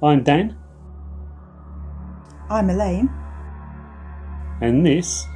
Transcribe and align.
I'm 0.00 0.22
Dan, 0.22 0.56
I'm 2.48 2.70
Elaine. 2.70 3.10
and 4.60 4.86
this 4.86 5.26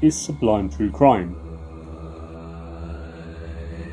is 0.00 0.16
Sublime 0.16 0.70
True 0.70 0.90
Crime. 0.92 1.34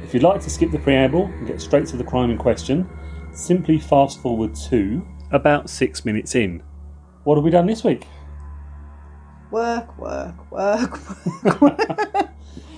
If 0.03 0.13
you'd 0.13 0.21
like 0.23 0.39
to 0.41 0.49
skip 0.51 0.69
the 0.71 0.77
preamble 0.77 1.25
and 1.25 1.47
get 1.47 1.59
straight 1.59 1.87
to 1.87 1.97
the 1.97 2.03
crime 2.03 2.29
in 2.29 2.37
question, 2.37 2.87
simply 3.33 3.79
fast 3.79 4.21
forward 4.21 4.53
to 4.69 5.05
about 5.31 5.67
six 5.67 6.05
minutes 6.05 6.35
in. 6.35 6.61
What 7.23 7.35
have 7.35 7.43
we 7.43 7.49
done 7.49 7.65
this 7.65 7.83
week? 7.83 8.05
Work, 9.49 9.97
work, 9.97 10.51
work, 10.51 11.61
work. 11.61 12.26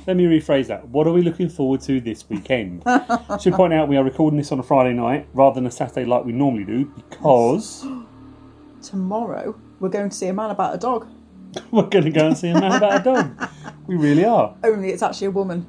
Let 0.09 0.17
me 0.17 0.23
rephrase 0.25 0.65
that. 0.69 0.87
What 0.87 1.05
are 1.05 1.13
we 1.13 1.21
looking 1.21 1.49
forward 1.49 1.81
to 1.81 2.01
this 2.01 2.27
weekend? 2.27 2.81
Should 3.39 3.53
point 3.53 3.73
out 3.73 3.87
we 3.87 3.95
are 3.95 4.03
recording 4.03 4.39
this 4.39 4.51
on 4.51 4.57
a 4.57 4.63
Friday 4.63 4.91
night 4.95 5.27
rather 5.35 5.53
than 5.53 5.67
a 5.67 5.71
Saturday 5.71 6.03
like 6.03 6.25
we 6.25 6.31
normally 6.31 6.63
do 6.63 6.85
because 6.85 7.85
Tomorrow 8.81 9.53
we're 9.79 9.89
going 9.89 10.09
to 10.09 10.15
see 10.15 10.25
a 10.25 10.33
man 10.33 10.49
about 10.49 10.73
a 10.73 10.79
dog. 10.79 11.07
we're 11.71 11.83
going 11.83 12.05
to 12.05 12.09
go 12.09 12.25
and 12.25 12.35
see 12.35 12.47
a 12.49 12.59
man 12.59 12.71
about 12.71 13.01
a 13.01 13.03
dog. 13.03 13.49
We 13.85 13.97
really 13.97 14.25
are. 14.25 14.55
Only 14.63 14.89
it's 14.89 15.03
actually 15.03 15.27
a 15.27 15.31
woman, 15.31 15.67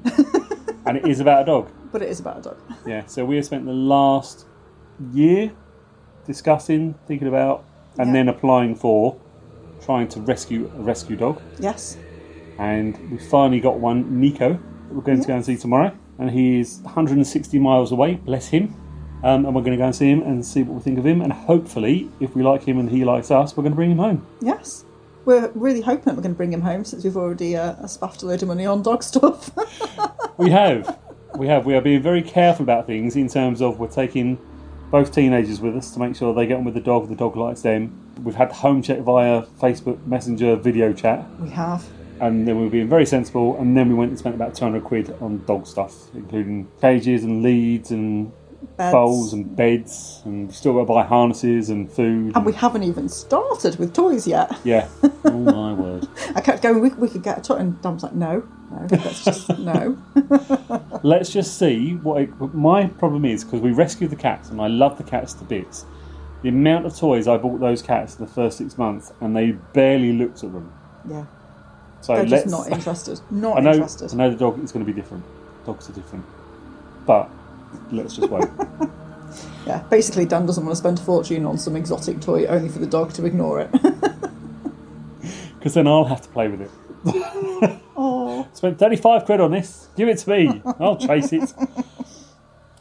And 0.87 0.97
it 0.97 1.05
is 1.07 1.19
about 1.19 1.43
a 1.43 1.45
dog. 1.45 1.69
but 1.91 2.01
it 2.01 2.09
is 2.09 2.19
about 2.19 2.39
a 2.39 2.41
dog. 2.41 2.57
Yeah, 2.87 3.05
so 3.05 3.23
we 3.23 3.35
have 3.35 3.45
spent 3.45 3.65
the 3.67 3.73
last 3.73 4.47
year 5.13 5.51
discussing, 6.25 6.95
thinking 7.05 7.27
about, 7.27 7.63
and 7.99 8.07
Yeah. 8.07 8.13
then 8.13 8.29
applying 8.29 8.73
for 8.73 9.17
trying 9.85 10.07
to 10.07 10.19
rescue 10.21 10.71
a 10.75 10.81
rescue 10.81 11.15
dog. 11.15 11.39
Yes. 11.59 11.95
And 12.61 13.11
we 13.11 13.17
finally 13.17 13.59
got 13.59 13.79
one, 13.79 14.19
Nico, 14.19 14.53
that 14.53 14.93
we're 14.93 15.01
going 15.01 15.19
to 15.19 15.27
go 15.27 15.33
and 15.33 15.43
see 15.43 15.57
tomorrow. 15.57 15.97
And 16.19 16.29
he's 16.29 16.77
160 16.83 17.57
miles 17.57 17.91
away, 17.91 18.15
bless 18.15 18.49
him. 18.49 18.75
Um, 19.23 19.45
and 19.45 19.55
we're 19.55 19.61
going 19.61 19.71
to 19.71 19.77
go 19.77 19.85
and 19.85 19.95
see 19.95 20.09
him 20.09 20.21
and 20.21 20.45
see 20.45 20.61
what 20.61 20.75
we 20.75 20.81
think 20.81 20.99
of 20.99 21.05
him. 21.05 21.21
And 21.21 21.33
hopefully, 21.33 22.11
if 22.19 22.35
we 22.35 22.43
like 22.43 22.63
him 22.63 22.77
and 22.77 22.87
he 22.87 23.03
likes 23.03 23.31
us, 23.31 23.57
we're 23.57 23.63
going 23.63 23.71
to 23.71 23.75
bring 23.75 23.91
him 23.91 23.97
home. 23.97 24.25
Yes. 24.41 24.85
We're 25.25 25.51
really 25.55 25.81
hoping 25.81 26.05
that 26.05 26.15
we're 26.15 26.21
going 26.21 26.35
to 26.35 26.37
bring 26.37 26.53
him 26.53 26.61
home 26.61 26.85
since 26.85 27.03
we've 27.03 27.17
already 27.17 27.57
uh, 27.57 27.87
spaffed 27.87 28.21
a 28.21 28.27
load 28.27 28.43
of 28.43 28.47
money 28.47 28.67
on 28.67 28.83
dog 28.83 29.03
stuff. 29.03 29.49
We 30.37 30.49
have. 30.49 30.97
We 31.35 31.45
have. 31.47 31.67
We 31.67 31.75
are 31.75 31.81
being 31.81 32.01
very 32.01 32.23
careful 32.23 32.63
about 32.63 32.87
things 32.87 33.15
in 33.15 33.27
terms 33.27 33.61
of 33.61 33.79
we're 33.79 33.87
taking 33.87 34.39
both 34.89 35.13
teenagers 35.13 35.61
with 35.61 35.75
us 35.77 35.91
to 35.93 35.99
make 35.99 36.15
sure 36.15 36.33
they 36.33 36.47
get 36.47 36.57
on 36.57 36.63
with 36.63 36.73
the 36.73 36.81
dog, 36.81 37.09
the 37.09 37.15
dog 37.15 37.35
likes 37.37 37.61
them. 37.61 37.95
We've 38.23 38.33
had 38.33 38.51
home 38.51 38.81
check 38.81 39.01
via 39.01 39.43
Facebook 39.59 40.03
Messenger 40.07 40.55
video 40.55 40.93
chat, 40.93 41.29
we 41.39 41.49
have. 41.51 41.85
And 42.21 42.47
then 42.47 42.57
we 42.57 42.63
were 42.63 42.69
being 42.69 42.87
very 42.87 43.05
sensible, 43.05 43.57
and 43.59 43.75
then 43.75 43.89
we 43.89 43.95
went 43.95 44.09
and 44.11 44.19
spent 44.19 44.35
about 44.35 44.55
200 44.55 44.83
quid 44.83 45.13
on 45.19 45.43
dog 45.45 45.67
stuff, 45.67 45.93
including 46.13 46.69
cages 46.79 47.23
and 47.23 47.41
leads 47.43 47.91
and 47.91 48.31
Beds. 48.77 48.93
bowls 48.93 49.33
and 49.33 49.55
beds, 49.55 50.21
and 50.23 50.47
we've 50.47 50.55
still 50.55 50.73
got 50.73 50.81
to 50.81 50.85
buy 50.85 51.03
harnesses 51.03 51.69
and 51.71 51.91
food. 51.91 52.35
And 52.35 52.45
we 52.45 52.53
haven't 52.53 52.83
even 52.83 53.09
started 53.09 53.77
with 53.77 53.93
toys 53.93 54.25
yet. 54.27 54.51
Yeah. 54.63 54.87
Oh 55.23 55.37
my 55.37 55.71
word. 55.71 56.07
I 56.35 56.41
kept 56.41 56.61
going, 56.63 56.81
we, 56.81 56.89
we 56.89 57.07
could 57.07 57.21
get 57.23 57.37
a 57.37 57.41
toy. 57.41 57.55
And 57.57 57.79
Dom 57.81 57.93
was 57.93 58.03
like, 58.03 58.13
no, 58.15 58.43
no, 58.71 58.87
let's 58.89 59.23
just, 59.23 59.49
no. 59.59 59.97
Let's 61.03 61.31
just 61.31 61.57
see 61.59 61.93
what 61.93 62.23
it, 62.23 62.53
my 62.55 62.87
problem 62.87 63.23
is 63.25 63.43
because 63.43 63.61
we 63.61 63.71
rescued 63.71 64.09
the 64.09 64.15
cats 64.15 64.49
and 64.49 64.59
I 64.59 64.67
love 64.67 64.97
the 64.97 65.03
cats 65.03 65.33
to 65.35 65.43
bits. 65.45 65.85
The 66.41 66.49
amount 66.49 66.85
of 66.87 66.97
toys 66.97 67.27
I 67.27 67.37
bought 67.37 67.59
those 67.59 67.81
cats 67.83 68.17
in 68.17 68.25
the 68.25 68.31
first 68.31 68.57
six 68.57 68.77
months 68.79 69.13
and 69.21 69.35
they 69.35 69.51
barely 69.51 70.11
looked 70.11 70.43
at 70.43 70.51
them. 70.53 70.73
Yeah. 71.07 71.25
So 72.01 72.15
They're 72.15 72.25
let's. 72.25 72.43
just 72.43 72.47
not 72.51 72.71
interested. 72.71 73.19
Not 73.29 73.57
I 73.57 73.61
know. 73.61 73.71
interested. 73.73 74.11
I 74.11 74.15
know 74.15 74.29
the 74.29 74.35
dog 74.37 74.63
is 74.63 74.71
going 74.71 74.85
to 74.85 74.91
be 74.91 74.99
different. 74.99 75.23
Dogs 75.65 75.89
are 75.89 75.93
different, 75.93 76.25
but 77.05 77.29
let's 77.91 78.15
just 78.15 78.29
wait. 78.29 78.47
Yeah, 79.65 79.81
basically, 79.83 80.25
Dan 80.25 80.45
doesn't 80.45 80.65
want 80.65 80.73
to 80.75 80.79
spend 80.79 80.99
a 80.99 81.01
fortune 81.03 81.45
on 81.45 81.57
some 81.57 81.75
exotic 81.77 82.19
toy 82.19 82.45
only 82.47 82.67
for 82.67 82.79
the 82.79 82.87
dog 82.87 83.13
to 83.13 83.25
ignore 83.25 83.61
it. 83.61 83.69
Because 85.61 85.75
then 85.75 85.85
I'll 85.85 86.05
have 86.05 86.23
to 86.23 86.29
play 86.29 86.47
with 86.47 86.61
it. 86.61 86.71
oh, 87.95 88.47
Spent 88.53 88.79
35 88.79 89.25
quid 89.25 89.39
on 89.39 89.51
this. 89.51 89.89
Give 89.95 90.09
it 90.09 90.17
to 90.17 90.29
me. 90.31 90.59
I'll 90.79 90.97
chase 90.97 91.31
it. 91.31 91.53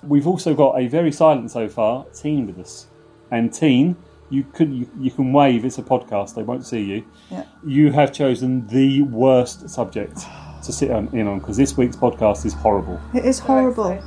We've 0.03 0.27
also 0.27 0.55
got 0.55 0.81
a 0.81 0.89
very 0.89 1.13
silent 1.13 1.51
so 1.51 1.69
far 1.69 2.07
teen 2.15 2.47
with 2.47 2.59
us. 2.59 2.87
And 3.31 3.53
teen, 3.53 3.97
you 4.31 4.45
could 4.45 4.73
you, 4.73 4.89
you 4.99 5.11
can 5.11 5.33
wave. 5.33 5.65
It's 5.65 5.79
a 5.79 5.83
podcast. 5.83 6.35
They 6.35 6.43
won't 6.43 6.65
see 6.65 6.83
you. 6.83 7.05
yeah. 7.31 7.45
You 7.65 7.93
have 7.93 8.13
chosen 8.13 8.67
the 8.69 9.03
worst 9.03 9.69
subject 9.69 10.19
to 10.65 10.73
sit 10.73 10.91
on, 10.91 11.09
in 11.13 11.27
on 11.27 11.41
because 11.41 11.57
this 11.57 11.77
week's 11.77 11.97
podcast 11.97 12.47
is 12.47 12.55
horrible. 12.55 13.01
It 13.15 13.25
is 13.25 13.39
horrible. 13.39 14.03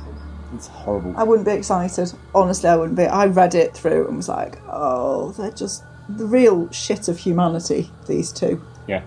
It's 0.54 0.68
horrible. 0.68 1.14
I 1.16 1.24
wouldn't 1.24 1.46
be 1.46 1.52
excited. 1.52 2.12
Honestly, 2.34 2.68
I 2.68 2.76
wouldn't 2.76 2.96
be. 2.96 3.04
I 3.04 3.26
read 3.26 3.54
it 3.54 3.74
through 3.74 4.08
and 4.08 4.16
was 4.16 4.28
like, 4.28 4.58
oh, 4.68 5.32
they're 5.32 5.50
just 5.50 5.84
the 6.08 6.26
real 6.26 6.70
shit 6.70 7.08
of 7.08 7.18
humanity, 7.18 7.90
these 8.06 8.32
two. 8.32 8.62
Yeah. 8.86 9.02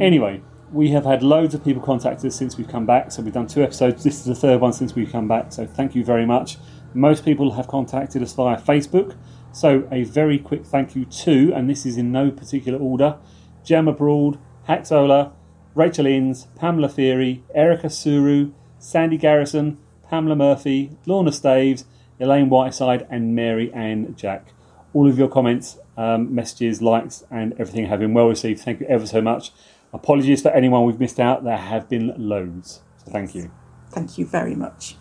Anyway, 0.00 0.42
we 0.72 0.90
have 0.90 1.04
had 1.04 1.22
loads 1.22 1.54
of 1.54 1.64
people 1.64 1.82
contact 1.82 2.24
us 2.24 2.34
since 2.34 2.56
we've 2.56 2.68
come 2.68 2.86
back. 2.86 3.12
So 3.12 3.22
we've 3.22 3.32
done 3.32 3.46
two 3.46 3.62
episodes. 3.62 4.02
This 4.02 4.18
is 4.18 4.24
the 4.24 4.34
third 4.34 4.60
one 4.60 4.72
since 4.72 4.94
we've 4.94 5.10
come 5.10 5.28
back. 5.28 5.52
So 5.52 5.66
thank 5.66 5.94
you 5.94 6.04
very 6.04 6.26
much. 6.26 6.58
Most 6.94 7.24
people 7.24 7.52
have 7.52 7.66
contacted 7.66 8.22
us 8.22 8.32
via 8.32 8.60
Facebook. 8.60 9.16
So 9.52 9.86
a 9.90 10.04
very 10.04 10.38
quick 10.38 10.64
thank 10.64 10.96
you 10.96 11.04
to, 11.04 11.52
and 11.54 11.68
this 11.68 11.84
is 11.84 11.96
in 11.96 12.10
no 12.10 12.30
particular 12.30 12.78
order, 12.78 13.18
Gemma 13.64 13.92
Broad, 13.92 14.38
Haxola, 14.68 15.32
Rachel 15.74 16.06
Inns, 16.06 16.46
Pamela 16.56 16.88
Theory, 16.88 17.42
Erica 17.54 17.90
Suru, 17.90 18.52
Sandy 18.78 19.16
Garrison, 19.16 19.78
Pamela 20.08 20.36
Murphy, 20.36 20.96
Lorna 21.06 21.32
Staves, 21.32 21.84
Elaine 22.20 22.48
Whiteside, 22.48 23.06
and 23.10 23.34
Mary 23.34 23.72
Ann 23.72 24.14
Jack. 24.16 24.48
All 24.92 25.08
of 25.08 25.18
your 25.18 25.28
comments, 25.28 25.78
um, 25.96 26.32
messages, 26.32 26.80
likes, 26.80 27.24
and 27.30 27.52
everything 27.54 27.86
have 27.86 28.00
been 28.00 28.14
well 28.14 28.28
received. 28.28 28.60
Thank 28.60 28.80
you 28.80 28.86
ever 28.86 29.06
so 29.06 29.20
much. 29.20 29.50
Apologies 29.92 30.42
for 30.42 30.50
anyone 30.50 30.84
we've 30.84 31.00
missed 31.00 31.20
out. 31.20 31.44
There 31.44 31.56
have 31.56 31.88
been 31.88 32.12
loads. 32.16 32.82
So 33.04 33.10
thank 33.10 33.34
you. 33.34 33.50
Thank 33.90 34.18
you 34.18 34.26
very 34.26 34.54
much. 34.54 34.96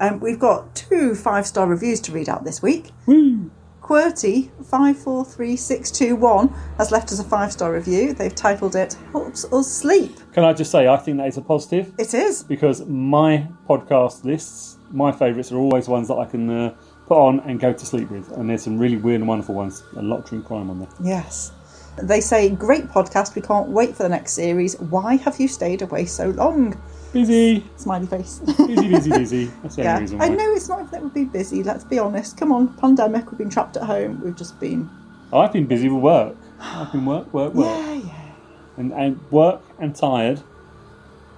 Um, 0.00 0.20
we've 0.20 0.38
got 0.38 0.74
two 0.74 1.14
five 1.14 1.46
star 1.46 1.66
reviews 1.66 2.00
to 2.02 2.12
read 2.12 2.28
out 2.28 2.44
this 2.44 2.62
week. 2.62 2.90
Woo! 3.06 3.50
QWERTY 3.82 4.50
five 4.64 4.96
four 4.96 5.24
three 5.24 5.56
six 5.56 5.90
two 5.90 6.14
one 6.14 6.48
has 6.78 6.90
left 6.92 7.10
us 7.12 7.18
a 7.18 7.24
five 7.24 7.52
star 7.52 7.72
review. 7.72 8.12
They've 8.12 8.34
titled 8.34 8.76
it 8.76 8.96
"Helps 9.10 9.44
Us 9.52 9.70
Sleep." 9.70 10.12
Can 10.32 10.44
I 10.44 10.52
just 10.52 10.70
say, 10.70 10.86
I 10.88 10.96
think 10.96 11.18
that 11.18 11.26
is 11.26 11.36
a 11.36 11.42
positive 11.42 11.92
It 11.98 12.14
is. 12.14 12.42
because 12.44 12.86
my 12.86 13.46
podcast 13.68 14.24
lists, 14.24 14.78
my 14.90 15.10
favourites 15.12 15.50
are 15.52 15.58
always 15.58 15.88
ones 15.88 16.08
that 16.08 16.14
I 16.14 16.26
can 16.26 16.48
uh, 16.48 16.74
put 17.06 17.18
on 17.18 17.40
and 17.40 17.58
go 17.60 17.72
to 17.72 17.84
sleep 17.86 18.08
with. 18.10 18.30
And 18.32 18.48
there's 18.48 18.62
some 18.62 18.78
really 18.78 18.96
weird 18.96 19.20
and 19.20 19.28
wonderful 19.28 19.54
ones. 19.56 19.82
A 19.96 20.02
lot 20.02 20.20
of 20.20 20.24
true 20.26 20.42
crime 20.42 20.70
on 20.70 20.78
there. 20.78 20.88
Yes. 21.02 21.52
They 22.00 22.20
say, 22.20 22.48
"Great 22.50 22.86
podcast. 22.86 23.34
We 23.34 23.42
can't 23.42 23.68
wait 23.68 23.96
for 23.96 24.04
the 24.04 24.08
next 24.08 24.32
series. 24.32 24.78
Why 24.80 25.16
have 25.16 25.38
you 25.40 25.48
stayed 25.48 25.82
away 25.82 26.06
so 26.06 26.28
long?" 26.30 26.80
Busy, 27.12 27.64
Smiley 27.76 28.06
face. 28.06 28.38
busy, 28.38 28.88
busy, 28.88 29.10
busy. 29.10 29.44
That's 29.62 29.76
the 29.76 29.82
only 29.82 29.92
yeah, 29.92 29.98
reason 30.00 30.18
why. 30.18 30.24
I 30.24 30.28
know 30.30 30.52
it's 30.54 30.68
not 30.68 30.90
that 30.90 31.02
we've 31.02 31.12
been 31.12 31.28
busy. 31.28 31.62
Let's 31.62 31.84
be 31.84 31.98
honest. 31.98 32.38
Come 32.38 32.52
on, 32.52 32.68
pandemic. 32.74 33.30
We've 33.30 33.38
been 33.38 33.50
trapped 33.50 33.76
at 33.76 33.82
home. 33.84 34.20
We've 34.22 34.34
just 34.36 34.58
been. 34.58 34.88
Oh, 35.32 35.40
I've 35.40 35.52
been 35.52 35.66
busy 35.66 35.88
with 35.88 36.02
work. 36.02 36.36
I've 36.60 36.90
been 36.92 37.04
work, 37.04 37.32
work, 37.34 37.52
work. 37.54 37.66
Yeah, 37.66 37.92
yeah. 37.94 38.32
And, 38.78 38.92
and 38.92 39.20
work 39.30 39.60
and 39.78 39.94
tired. 39.94 40.40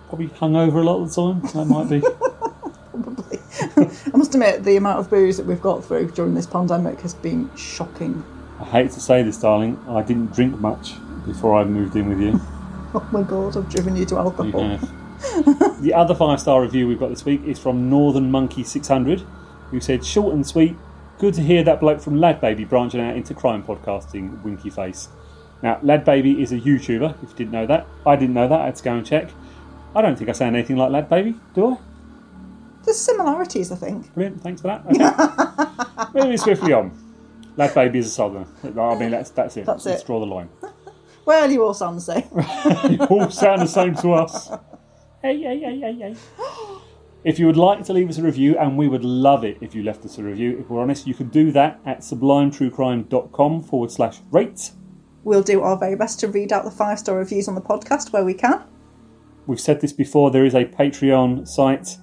Probably 0.09 0.29
hungover 0.29 0.75
a 0.77 0.81
lot 0.83 1.03
of 1.03 1.13
the 1.13 1.21
time. 1.21 1.41
That 1.53 1.65
might 1.65 1.89
be. 1.91 2.01
Probably. 2.91 3.39
I 4.13 4.17
must 4.17 4.35
admit, 4.35 4.63
the 4.63 4.77
amount 4.77 5.01
of 5.01 5.11
booze 5.11 5.37
that 5.39 5.47
we've 5.47 5.61
got 5.61 5.85
through 5.85 6.13
during 6.13 6.35
this 6.35 6.47
pandemic 6.47 7.01
has 7.01 7.15
been 7.15 7.51
shocking. 7.57 8.23
I 8.61 8.65
hate 8.65 8.93
to 8.93 9.01
say 9.01 9.23
this, 9.25 9.39
darling. 9.41 9.83
I 9.89 10.03
didn't 10.03 10.33
drink 10.33 10.59
much 10.61 10.93
before 11.27 11.57
I 11.57 11.65
moved 11.65 11.97
in 11.97 12.09
with 12.09 12.21
you. 12.21 12.41
Oh 12.97 13.09
my 13.11 13.23
god, 13.25 13.57
I've 13.57 13.69
driven 13.69 13.97
you 13.97 14.05
to 14.05 14.15
You 14.15 14.21
alcohol. 14.21 14.69
have. 14.69 14.89
The 15.81 15.93
other 15.95 16.15
five 16.15 16.41
star 16.41 16.63
review 16.63 16.87
we've 16.89 16.99
got 16.99 17.11
this 17.11 17.25
week 17.25 17.43
is 17.45 17.59
from 17.59 17.89
Northern 17.91 18.31
Monkey 18.31 18.63
600, 18.65 19.21
who 19.71 19.81
said, 19.81 20.05
Short 20.05 20.35
and 20.35 20.47
sweet, 20.47 20.77
good 21.19 21.35
to 21.35 21.43
hear 21.43 21.63
that 21.65 21.81
bloke 21.81 22.01
from 22.01 22.19
Lad 22.21 22.41
Baby 22.41 22.65
branching 22.65 23.01
out 23.01 23.17
into 23.17 23.35
crime 23.35 23.63
podcasting, 23.63 24.43
winky 24.43 24.71
face. 24.71 25.09
Now, 25.63 25.79
Lad 25.83 26.05
Baby 26.05 26.43
is 26.43 26.53
a 26.53 26.59
YouTuber, 26.59 27.23
if 27.23 27.31
you 27.31 27.37
didn't 27.37 27.53
know 27.53 27.67
that. 27.67 27.87
I 28.07 28.17
didn't 28.17 28.35
know 28.35 28.49
that, 28.49 28.61
I 28.61 28.67
had 28.67 28.77
to 28.77 28.85
go 28.85 28.95
and 28.95 29.07
check. 29.07 29.31
I 29.95 30.03
don't 30.03 30.17
think 30.17 30.29
I 30.29 30.33
sound 30.33 30.57
anything 30.57 30.77
like 30.77 30.91
Lad 30.91 31.09
Baby, 31.09 31.35
do 31.55 31.73
I? 31.73 31.79
There's 32.85 32.99
similarities, 32.99 33.73
I 33.73 33.77
think. 33.77 34.13
Brilliant, 34.15 34.43
thanks 34.43 34.61
for 34.61 34.69
that. 34.69 34.85
Okay. 34.87 36.19
Moving 36.21 36.37
swiftly 36.37 36.73
on. 36.73 36.93
Lad 37.57 37.75
Baby 37.75 38.01
is 38.01 38.07
a 38.07 38.11
southerner. 38.11 38.47
I 38.65 38.99
mean, 38.99 39.11
that's, 39.11 39.31
that's 39.31 39.57
it. 39.57 39.65
That's 39.65 39.87
Let's 39.87 40.03
it. 40.03 40.07
draw 40.07 40.21
the 40.21 40.27
line. 40.27 40.49
Well, 41.27 41.51
you 41.51 41.65
all 41.65 41.73
sound 41.73 41.97
the 41.97 42.03
same. 42.03 42.91
You 42.93 42.99
all 43.07 43.31
sound 43.31 43.63
the 43.63 43.67
same 43.67 43.95
to 43.95 44.13
us. 44.13 44.51
Hey, 45.25 45.41
hey, 45.41 45.59
hey, 45.59 45.81
hey, 45.81 45.95
hey. 45.95 46.15
If 47.25 47.39
you 47.39 47.47
would 47.47 47.57
like 47.57 47.83
to 47.85 47.95
leave 47.95 48.11
us 48.11 48.19
a 48.19 48.23
review, 48.23 48.59
and 48.59 48.77
we 48.77 48.89
would 48.89 49.03
love 49.07 49.43
it 49.43 49.57
if 49.63 49.75
you 49.75 49.83
left 49.83 50.05
us 50.05 50.19
a 50.19 50.23
review, 50.23 50.59
if 50.61 50.69
we're 50.69 50.83
honest, 50.83 51.07
you 51.07 51.15
can 51.15 51.31
do 51.31 51.51
that 51.53 51.81
at 51.87 52.01
sublimetruecrime.com 52.01 53.63
forward 53.63 53.91
slash 53.91 54.19
rate. 54.31 54.73
We'll 55.23 55.43
do 55.43 55.63
our 55.63 55.79
very 55.79 55.97
best 55.97 56.21
to 56.21 56.29
read 56.29 56.53
out 56.53 56.65
the 56.67 56.71
five 56.71 56.99
star 56.99 57.17
reviews 57.17 57.49
on 57.49 57.55
the 57.55 57.63
podcast 57.63 58.13
where 58.13 58.23
we 58.23 58.35
can. 58.35 58.65
We've 59.47 59.59
said 59.59 59.81
this 59.81 59.95
before, 59.95 60.31
there 60.31 60.45
is 60.45 60.53
a 60.55 60.67
Patreon 60.67 61.49
site. 61.49 61.97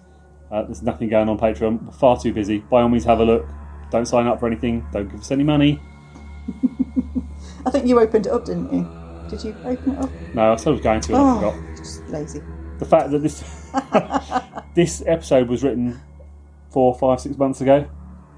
Uh, 0.51 0.63
there's 0.63 0.81
nothing 0.81 1.07
going 1.07 1.29
on 1.29 1.37
Patreon. 1.37 1.83
We're 1.85 1.91
far 1.91 2.19
too 2.19 2.33
busy. 2.33 2.57
By 2.71 2.81
all 2.81 2.89
means, 2.89 3.05
have 3.05 3.19
a 3.19 3.23
look. 3.23 3.47
Don't 3.91 4.07
sign 4.07 4.25
up 4.25 4.39
for 4.39 4.47
anything. 4.47 4.83
Don't 4.91 5.07
give 5.11 5.19
us 5.19 5.29
any 5.29 5.43
money. 5.43 5.79
I 7.67 7.69
think 7.69 7.85
you 7.85 7.99
opened 7.99 8.25
it 8.25 8.31
up, 8.31 8.45
didn't 8.45 8.73
you? 8.73 8.89
Did 9.29 9.43
you 9.43 9.55
open 9.63 9.91
it 9.93 9.99
up? 9.99 10.09
No, 10.33 10.53
I 10.53 10.55
said 10.55 10.69
I 10.69 10.71
was 10.71 10.81
going 10.81 11.01
to, 11.01 11.13
and 11.13 11.21
I 11.21 11.31
Oh, 11.45 11.51
forgot. 11.51 11.77
just 11.77 12.07
lazy. 12.09 12.41
The 12.81 12.87
fact 12.87 13.11
that 13.11 13.19
this 13.19 13.43
this 14.75 15.03
episode 15.05 15.47
was 15.49 15.63
written 15.63 16.01
four, 16.71 16.95
five, 16.97 17.19
six 17.21 17.37
months 17.37 17.61
ago, 17.61 17.87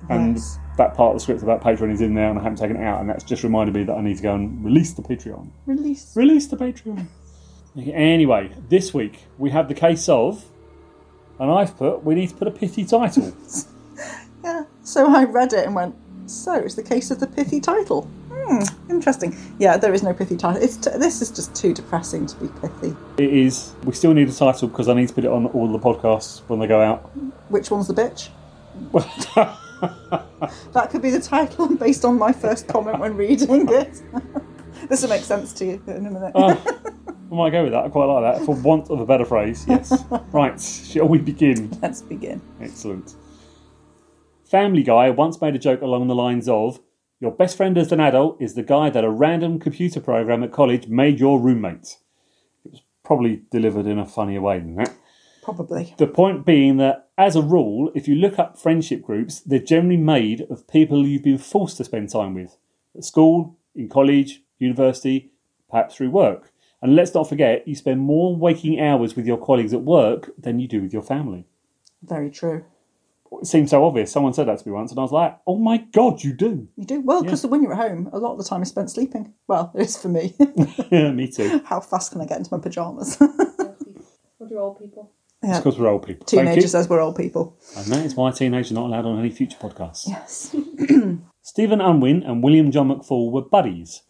and 0.09 0.35
Yes. 0.35 0.59
that 0.77 0.95
part 0.95 1.11
of 1.11 1.15
the 1.15 1.19
script 1.21 1.41
about 1.43 1.61
Patreon 1.63 1.91
is 1.93 2.01
in 2.01 2.13
there, 2.13 2.29
and 2.29 2.37
I 2.37 2.43
haven't 2.43 2.57
taken 2.57 2.75
it 2.75 2.83
out, 2.83 2.99
and 2.99 3.09
that's 3.09 3.23
just 3.23 3.41
reminded 3.43 3.73
me 3.73 3.83
that 3.85 3.93
I 3.95 4.01
need 4.01 4.17
to 4.17 4.23
go 4.23 4.35
and 4.35 4.61
release 4.65 4.91
the 4.91 5.01
Patreon. 5.01 5.47
Release. 5.65 6.13
Release 6.17 6.47
the 6.47 6.57
Patreon. 6.57 7.05
Anyway, 7.77 8.51
this 8.67 8.93
week 8.93 9.23
we 9.37 9.49
have 9.51 9.69
the 9.69 9.73
case 9.73 10.09
of, 10.09 10.43
and 11.39 11.49
I've 11.49 11.77
put 11.77 12.03
we 12.03 12.13
need 12.13 12.27
to 12.29 12.35
put 12.35 12.47
a 12.49 12.51
pithy 12.51 12.83
title. 12.85 13.33
Yeah. 14.43 14.65
So 14.83 15.07
I 15.07 15.23
read 15.23 15.53
it 15.53 15.65
and 15.65 15.73
went, 15.73 15.95
so 16.25 16.53
it's 16.55 16.75
the 16.75 16.83
case 16.83 17.11
of 17.11 17.21
the 17.21 17.27
pithy 17.27 17.61
title. 17.61 18.09
Hmm, 18.45 18.63
interesting. 18.91 19.35
Yeah, 19.59 19.77
there 19.77 19.93
is 19.93 20.03
no 20.03 20.13
pithy 20.13 20.35
title. 20.35 20.61
It's 20.61 20.75
t- 20.77 20.89
this 20.97 21.21
is 21.21 21.31
just 21.31 21.55
too 21.55 21.73
depressing 21.73 22.25
to 22.27 22.35
be 22.37 22.47
pithy. 22.59 22.95
it 23.17 23.33
is. 23.33 23.73
We 23.85 23.93
still 23.93 24.13
need 24.13 24.27
a 24.29 24.33
title 24.33 24.67
because 24.67 24.89
I 24.89 24.93
need 24.93 25.07
to 25.07 25.13
put 25.13 25.23
it 25.23 25.31
on 25.31 25.45
all 25.47 25.71
the 25.71 25.79
podcasts 25.79 26.41
when 26.47 26.59
they 26.59 26.67
go 26.67 26.81
out. 26.81 27.09
Which 27.49 27.71
one's 27.71 27.87
the 27.87 27.93
bitch? 27.93 28.29
That 30.73 30.89
could 30.89 31.01
be 31.01 31.09
the 31.09 31.19
title 31.19 31.75
based 31.75 32.05
on 32.05 32.17
my 32.17 32.31
first 32.31 32.67
comment 32.69 32.99
when 32.99 33.15
reading 33.17 33.67
it. 33.69 34.01
this 34.89 35.01
will 35.01 35.09
make 35.09 35.23
sense 35.23 35.51
to 35.53 35.65
you 35.65 35.83
in 35.87 36.05
a 36.05 36.11
minute. 36.11 36.31
I 36.35 36.55
might 37.29 37.49
go 37.49 37.63
with 37.63 37.73
that. 37.73 37.85
I 37.85 37.89
quite 37.89 38.05
like 38.05 38.37
that. 38.37 38.45
For 38.45 38.55
want 38.55 38.89
of 38.89 38.99
a 39.01 39.05
better 39.05 39.25
phrase, 39.25 39.65
yes. 39.67 40.03
right, 40.31 40.59
shall 40.59 41.07
we 41.07 41.17
begin? 41.17 41.69
Let's 41.81 42.01
begin. 42.01 42.41
Excellent. 42.61 43.15
Family 44.45 44.83
Guy 44.83 45.09
once 45.09 45.41
made 45.41 45.55
a 45.55 45.59
joke 45.59 45.81
along 45.81 46.07
the 46.07 46.15
lines 46.15 46.47
of 46.47 46.79
Your 47.23 47.31
best 47.31 47.55
friend 47.55 47.77
as 47.77 47.93
an 47.93 48.01
adult 48.01 48.41
is 48.41 48.53
the 48.53 48.63
guy 48.63 48.89
that 48.89 49.05
a 49.05 49.09
random 49.09 49.57
computer 49.57 50.01
program 50.01 50.43
at 50.43 50.51
college 50.51 50.89
made 50.89 51.21
your 51.21 51.39
roommate. 51.39 51.95
It 52.65 52.71
was 52.73 52.81
probably 53.01 53.43
delivered 53.49 53.85
in 53.85 53.97
a 53.97 54.05
funnier 54.05 54.41
way 54.41 54.59
than 54.59 54.75
that. 54.75 54.93
Probably. 55.41 55.95
The 55.97 56.07
point 56.07 56.45
being 56.45 56.75
that, 56.79 57.07
as 57.17 57.37
a 57.37 57.41
rule, 57.41 57.93
if 57.95 58.09
you 58.09 58.15
look 58.15 58.37
up 58.37 58.59
friendship 58.59 59.01
groups, 59.01 59.39
they're 59.39 59.59
generally 59.59 59.95
made 59.95 60.45
of 60.49 60.67
people 60.67 61.07
you've 61.07 61.23
been 61.23 61.37
forced 61.37 61.77
to 61.77 61.85
spend 61.85 62.09
time 62.09 62.33
with 62.33 62.57
at 62.93 63.05
school, 63.05 63.55
in 63.73 63.87
college, 63.87 64.41
university, 64.59 65.31
perhaps 65.71 65.95
through 65.95 66.09
work. 66.09 66.51
And 66.81 66.93
let's 66.93 67.13
not 67.13 67.29
forget, 67.29 67.65
you 67.65 67.75
spend 67.75 68.01
more 68.01 68.35
waking 68.35 68.81
hours 68.81 69.15
with 69.15 69.25
your 69.25 69.37
colleagues 69.37 69.73
at 69.73 69.83
work 69.83 70.31
than 70.37 70.59
you 70.59 70.67
do 70.67 70.81
with 70.81 70.91
your 70.91 71.01
family 71.01 71.45
Very 72.01 72.29
true. 72.29 72.65
It 73.41 73.45
seemed 73.47 73.69
so 73.69 73.85
obvious. 73.85 74.11
Someone 74.11 74.33
said 74.33 74.47
that 74.47 74.59
to 74.59 74.67
me 74.67 74.73
once, 74.73 74.91
and 74.91 74.99
I 74.99 75.03
was 75.03 75.11
like, 75.11 75.39
"Oh 75.47 75.57
my 75.57 75.77
god, 75.77 76.23
you 76.23 76.33
do!" 76.33 76.67
You 76.75 76.85
do 76.85 77.01
well 77.01 77.23
because 77.23 77.45
when 77.45 77.61
you're 77.63 77.73
at 77.73 77.89
home, 77.89 78.09
a 78.13 78.19
lot 78.19 78.33
of 78.33 78.37
the 78.37 78.43
time 78.43 78.61
is 78.61 78.69
spent 78.69 78.91
sleeping. 78.91 79.33
Well, 79.47 79.71
it 79.75 79.81
is 79.81 79.97
for 79.97 80.09
me. 80.09 80.35
yeah, 80.91 81.11
me 81.11 81.27
too. 81.27 81.61
How 81.65 81.79
fast 81.79 82.11
can 82.11 82.21
I 82.21 82.25
get 82.25 82.37
into 82.37 82.55
my 82.55 82.61
pajamas? 82.61 83.17
What 84.43 84.49
do 84.49 84.59
old 84.59 84.77
people? 84.77 85.09
It's 85.41 85.51
yeah. 85.51 85.59
because 85.59 85.79
we're 85.79 85.87
old 85.87 86.05
people. 86.05 86.25
Teenagers 86.25 86.47
Teenager 86.49 86.61
you. 86.63 86.67
says 86.67 86.89
we're 86.89 86.99
old 86.99 87.15
people. 87.15 87.57
And 87.77 87.85
that 87.85 88.05
is 88.05 88.15
why 88.15 88.31
teenagers 88.31 88.71
are 88.71 88.73
not 88.73 88.87
allowed 88.87 89.05
on 89.05 89.17
any 89.17 89.29
future 89.29 89.57
podcasts. 89.57 90.05
Yes. 90.05 90.53
Stephen 91.41 91.79
Unwin 91.79 92.23
and 92.23 92.43
William 92.43 92.69
John 92.69 92.89
McFall 92.89 93.31
were 93.31 93.41
buddies, 93.41 94.01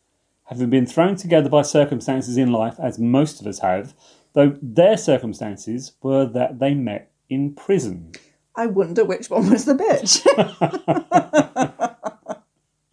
having 0.45 0.71
been 0.71 0.87
thrown 0.87 1.15
together 1.15 1.49
by 1.49 1.61
circumstances 1.61 2.35
in 2.35 2.51
life, 2.51 2.79
as 2.81 2.97
most 2.97 3.41
of 3.41 3.45
us 3.45 3.59
have, 3.59 3.93
though 4.33 4.57
their 4.59 4.97
circumstances 4.97 5.93
were 6.01 6.25
that 6.25 6.57
they 6.57 6.73
met 6.73 7.11
in 7.29 7.53
prison. 7.53 8.11
I 8.55 8.67
wonder 8.67 9.03
which 9.03 9.29
one 9.29 9.49
was 9.49 9.65
the 9.65 9.73
bitch. 9.73 10.21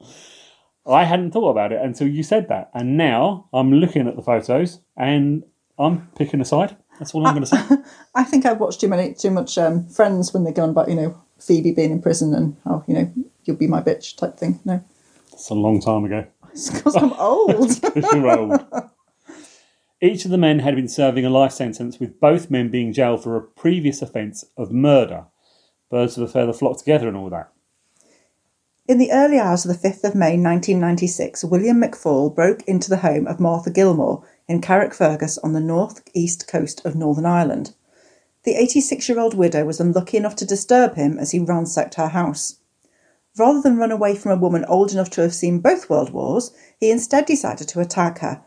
I 0.87 1.05
hadn't 1.05 1.31
thought 1.33 1.51
about 1.51 1.73
it 1.73 1.81
until 1.81 2.09
you 2.09 2.23
said 2.23 2.49
that, 2.49 2.71
and 2.75 2.97
now 2.97 3.49
I'm 3.53 3.73
looking 3.73 4.09
at 4.09 4.17
the 4.17 4.23
photos 4.23 4.81
and 4.97 5.45
I'm 5.79 6.09
picking 6.17 6.41
a 6.41 6.45
side. 6.45 6.77
That's 6.99 7.15
all 7.15 7.27
I'm 7.27 7.35
going 7.35 7.47
to 7.47 7.57
say. 7.57 7.77
I 8.15 8.25
think 8.25 8.45
I've 8.45 8.59
watched 8.61 8.81
too 8.81 8.89
many, 8.89 9.15
too 9.15 9.31
much 9.31 9.57
um, 9.57 9.87
Friends 9.89 10.35
when 10.35 10.45
they're 10.45 10.53
going 10.53 10.71
about, 10.71 10.89
you 10.89 10.95
know, 10.97 11.21
Phoebe 11.39 11.73
being 11.73 11.93
in 11.93 12.03
prison 12.03 12.35
and 12.35 12.56
how, 12.65 12.85
you 12.87 12.95
know, 12.95 13.13
you'll 13.45 13.56
be 13.56 13.67
my 13.67 13.81
bitch 13.81 14.17
type 14.17 14.37
thing. 14.37 14.61
No, 14.65 14.83
It's 15.33 15.49
a 15.49 15.55
long 15.55 15.81
time 15.81 16.05
ago. 16.05 16.27
it's 16.53 16.71
because 16.71 16.97
I'm 16.97 17.13
old. 17.15 17.71
Because 17.95 18.13
you're 18.13 18.39
old. 18.39 18.61
Each 20.03 20.25
of 20.25 20.31
the 20.31 20.39
men 20.39 20.59
had 20.61 20.77
been 20.77 20.89
serving 20.89 21.25
a 21.25 21.31
life 21.31 21.53
sentence, 21.53 21.99
with 21.99 22.19
both 22.21 22.51
men 22.51 22.69
being 22.71 22.93
jailed 22.93 23.23
for 23.23 23.37
a 23.37 23.43
previous 23.43 24.03
offence 24.03 24.45
of 24.56 24.73
murder. 24.73 25.27
Birds 25.91 26.17
of 26.17 26.23
a 26.23 26.29
feather 26.29 26.53
flock 26.53 26.79
together 26.79 27.09
and 27.09 27.17
all 27.17 27.31
that. 27.31 27.53
In 28.87 28.99
the 28.99 29.11
early 29.13 29.39
hours 29.39 29.65
of 29.65 29.73
the 29.73 29.89
5th 29.89 30.05
of 30.05 30.15
May 30.15 30.37
1996, 30.39 31.45
William 31.45 31.81
McFall 31.81 32.35
broke 32.35 32.63
into 32.63 32.89
the 32.89 32.99
home 32.99 33.27
of 33.27 33.41
Martha 33.41 33.71
Gilmore 33.71 34.25
in 34.49 34.61
Carrickfergus 34.61 35.39
on 35.43 35.53
the 35.53 35.61
north 35.61 36.03
east 36.15 36.47
coast 36.49 36.85
of 36.85 36.95
Northern 36.95 37.27
Ireland. 37.27 37.75
The 38.45 38.55
86 38.55 39.09
year 39.09 39.19
old 39.19 39.35
widow 39.35 39.65
was 39.65 39.81
unlucky 39.81 40.17
enough 40.17 40.37
to 40.37 40.47
disturb 40.47 40.95
him 40.95 41.19
as 41.19 41.33
he 41.33 41.41
ransacked 41.41 41.97
her 41.97 42.09
house. 42.09 42.57
Rather 43.37 43.61
than 43.61 43.77
run 43.77 43.93
away 43.93 44.15
from 44.15 44.33
a 44.33 44.41
woman 44.41 44.65
old 44.67 44.93
enough 44.93 45.11
to 45.11 45.21
have 45.23 45.35
seen 45.35 45.59
both 45.59 45.91
world 45.91 46.11
wars, 46.11 46.53
he 46.79 46.91
instead 46.91 47.27
decided 47.27 47.69
to 47.69 47.81
attack 47.81 48.19
her. 48.21 48.43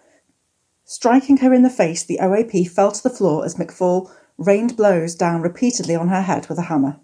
Striking 0.85 1.37
her 1.37 1.53
in 1.53 1.61
the 1.61 1.69
face, 1.69 2.03
the 2.03 2.19
OAP 2.21 2.69
fell 2.69 2.91
to 2.91 3.03
the 3.03 3.09
floor 3.09 3.45
as 3.45 3.55
McFall 3.55 4.09
rained 4.37 4.75
blows 4.75 5.13
down 5.15 5.41
repeatedly 5.41 5.95
on 5.95 6.07
her 6.07 6.21
head 6.21 6.47
with 6.47 6.57
a 6.57 6.63
hammer. 6.63 6.99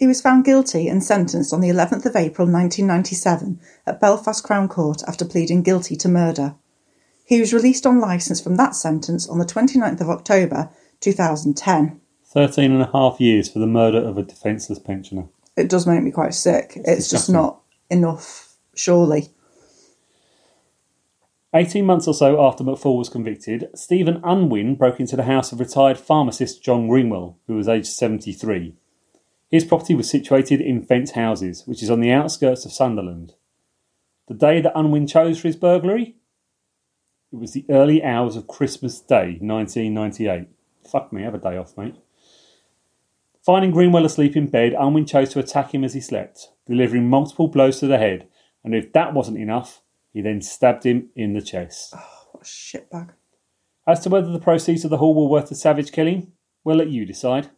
He 0.00 0.06
was 0.06 0.22
found 0.22 0.46
guilty 0.46 0.88
and 0.88 1.04
sentenced 1.04 1.52
on 1.52 1.60
the 1.60 1.68
11th 1.68 2.06
of 2.06 2.16
April 2.16 2.48
1997 2.48 3.60
at 3.86 4.00
Belfast 4.00 4.42
Crown 4.42 4.66
Court 4.66 5.02
after 5.06 5.26
pleading 5.26 5.62
guilty 5.62 5.94
to 5.96 6.08
murder. 6.08 6.54
He 7.26 7.38
was 7.38 7.52
released 7.52 7.84
on 7.84 8.00
licence 8.00 8.40
from 8.40 8.56
that 8.56 8.74
sentence 8.74 9.28
on 9.28 9.38
the 9.38 9.44
29th 9.44 10.00
of 10.00 10.08
October 10.08 10.70
2010. 11.00 12.00
Thirteen 12.24 12.72
and 12.72 12.80
a 12.80 12.90
half 12.90 13.20
years 13.20 13.50
for 13.50 13.58
the 13.58 13.66
murder 13.66 13.98
of 13.98 14.16
a 14.16 14.22
defenceless 14.22 14.78
pensioner. 14.78 15.26
It 15.54 15.68
does 15.68 15.86
make 15.86 16.02
me 16.02 16.10
quite 16.10 16.32
sick. 16.32 16.72
It's, 16.76 17.10
just 17.10 17.28
not 17.28 17.60
enough, 17.90 18.56
surely. 18.74 19.28
18 21.52 21.84
months 21.84 22.08
or 22.08 22.14
so 22.14 22.42
after 22.42 22.64
McFall 22.64 22.96
was 22.96 23.10
convicted, 23.10 23.68
Stephen 23.74 24.22
Unwin 24.24 24.76
broke 24.76 24.98
into 24.98 25.16
the 25.16 25.24
house 25.24 25.52
of 25.52 25.60
retired 25.60 25.98
pharmacist 25.98 26.64
John 26.64 26.88
Greenwell, 26.88 27.36
who 27.46 27.56
was 27.56 27.68
aged 27.68 27.88
73. 27.88 28.76
His 29.50 29.64
property 29.64 29.94
was 29.94 30.08
situated 30.08 30.60
in 30.60 30.82
Fence 30.82 31.12
Houses, 31.12 31.64
which 31.66 31.82
is 31.82 31.90
on 31.90 32.00
the 32.00 32.12
outskirts 32.12 32.64
of 32.64 32.72
Sunderland. 32.72 33.34
The 34.28 34.34
day 34.34 34.60
that 34.60 34.78
Unwin 34.78 35.08
chose 35.08 35.40
for 35.40 35.48
his 35.48 35.56
burglary? 35.56 36.14
It 37.32 37.36
was 37.36 37.52
the 37.52 37.66
early 37.68 38.02
hours 38.02 38.36
of 38.36 38.46
Christmas 38.46 39.00
Day, 39.00 39.38
1998. 39.40 40.48
Fuck 40.88 41.12
me, 41.12 41.22
have 41.22 41.34
a 41.34 41.38
day 41.38 41.56
off, 41.56 41.76
mate. 41.76 41.96
Finding 43.44 43.72
Greenwell 43.72 44.04
asleep 44.04 44.36
in 44.36 44.46
bed, 44.46 44.74
Unwin 44.78 45.06
chose 45.06 45.30
to 45.30 45.40
attack 45.40 45.74
him 45.74 45.82
as 45.82 45.94
he 45.94 46.00
slept, 46.00 46.50
delivering 46.66 47.08
multiple 47.08 47.48
blows 47.48 47.80
to 47.80 47.86
the 47.86 47.98
head, 47.98 48.28
and 48.62 48.74
if 48.74 48.92
that 48.92 49.14
wasn't 49.14 49.38
enough, 49.38 49.82
he 50.12 50.20
then 50.20 50.42
stabbed 50.42 50.84
him 50.84 51.08
in 51.16 51.32
the 51.32 51.42
chest. 51.42 51.94
Oh, 51.96 52.28
what 52.32 52.42
a 52.42 52.46
shitbag. 52.46 53.10
As 53.86 54.00
to 54.00 54.10
whether 54.10 54.30
the 54.30 54.38
proceeds 54.38 54.84
of 54.84 54.90
the 54.90 54.98
haul 54.98 55.14
were 55.14 55.28
worth 55.28 55.48
the 55.48 55.54
savage 55.54 55.90
killing, 55.90 56.32
we'll 56.62 56.76
let 56.76 56.90
you 56.90 57.04
decide. 57.04 57.50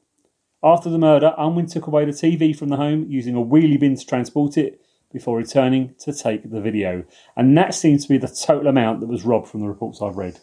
After 0.64 0.88
the 0.88 0.98
murder, 0.98 1.34
Unwin 1.36 1.66
took 1.66 1.86
away 1.86 2.04
the 2.04 2.12
TV 2.12 2.56
from 2.56 2.68
the 2.68 2.76
home 2.76 3.06
using 3.08 3.34
a 3.34 3.44
wheelie 3.44 3.80
bin 3.80 3.96
to 3.96 4.06
transport 4.06 4.56
it 4.56 4.80
before 5.12 5.36
returning 5.36 5.94
to 5.98 6.12
take 6.12 6.50
the 6.50 6.60
video. 6.60 7.04
And 7.36 7.56
that 7.58 7.74
seems 7.74 8.04
to 8.04 8.08
be 8.08 8.18
the 8.18 8.28
total 8.28 8.68
amount 8.68 9.00
that 9.00 9.08
was 9.08 9.24
robbed 9.24 9.48
from 9.48 9.60
the 9.60 9.68
reports 9.68 10.00
I've 10.00 10.16
read. 10.16 10.38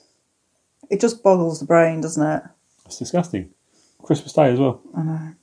It 0.89 0.99
just 0.99 1.23
boggles 1.23 1.59
the 1.59 1.65
brain, 1.65 2.01
doesn't 2.01 2.25
it? 2.25 2.43
It's 2.85 2.99
disgusting. 2.99 3.51
Christmas 4.03 4.33
Day 4.33 4.51
as 4.51 4.59
well. 4.59 4.81
I 4.95 5.03
know. 5.03 5.33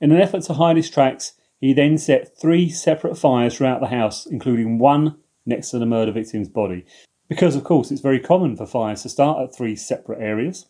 In 0.00 0.12
an 0.12 0.20
effort 0.20 0.42
to 0.44 0.54
hide 0.54 0.76
his 0.76 0.90
tracks, 0.90 1.32
he 1.60 1.72
then 1.72 1.98
set 1.98 2.36
three 2.36 2.68
separate 2.68 3.16
fires 3.16 3.56
throughout 3.56 3.80
the 3.80 3.86
house, 3.86 4.26
including 4.26 4.78
one 4.78 5.16
next 5.46 5.70
to 5.70 5.78
the 5.78 5.86
murder 5.86 6.12
victim's 6.12 6.48
body. 6.48 6.84
Because, 7.28 7.56
of 7.56 7.64
course, 7.64 7.90
it's 7.90 8.00
very 8.00 8.20
common 8.20 8.56
for 8.56 8.66
fires 8.66 9.02
to 9.02 9.08
start 9.08 9.42
at 9.42 9.54
three 9.54 9.76
separate 9.76 10.20
areas. 10.20 10.66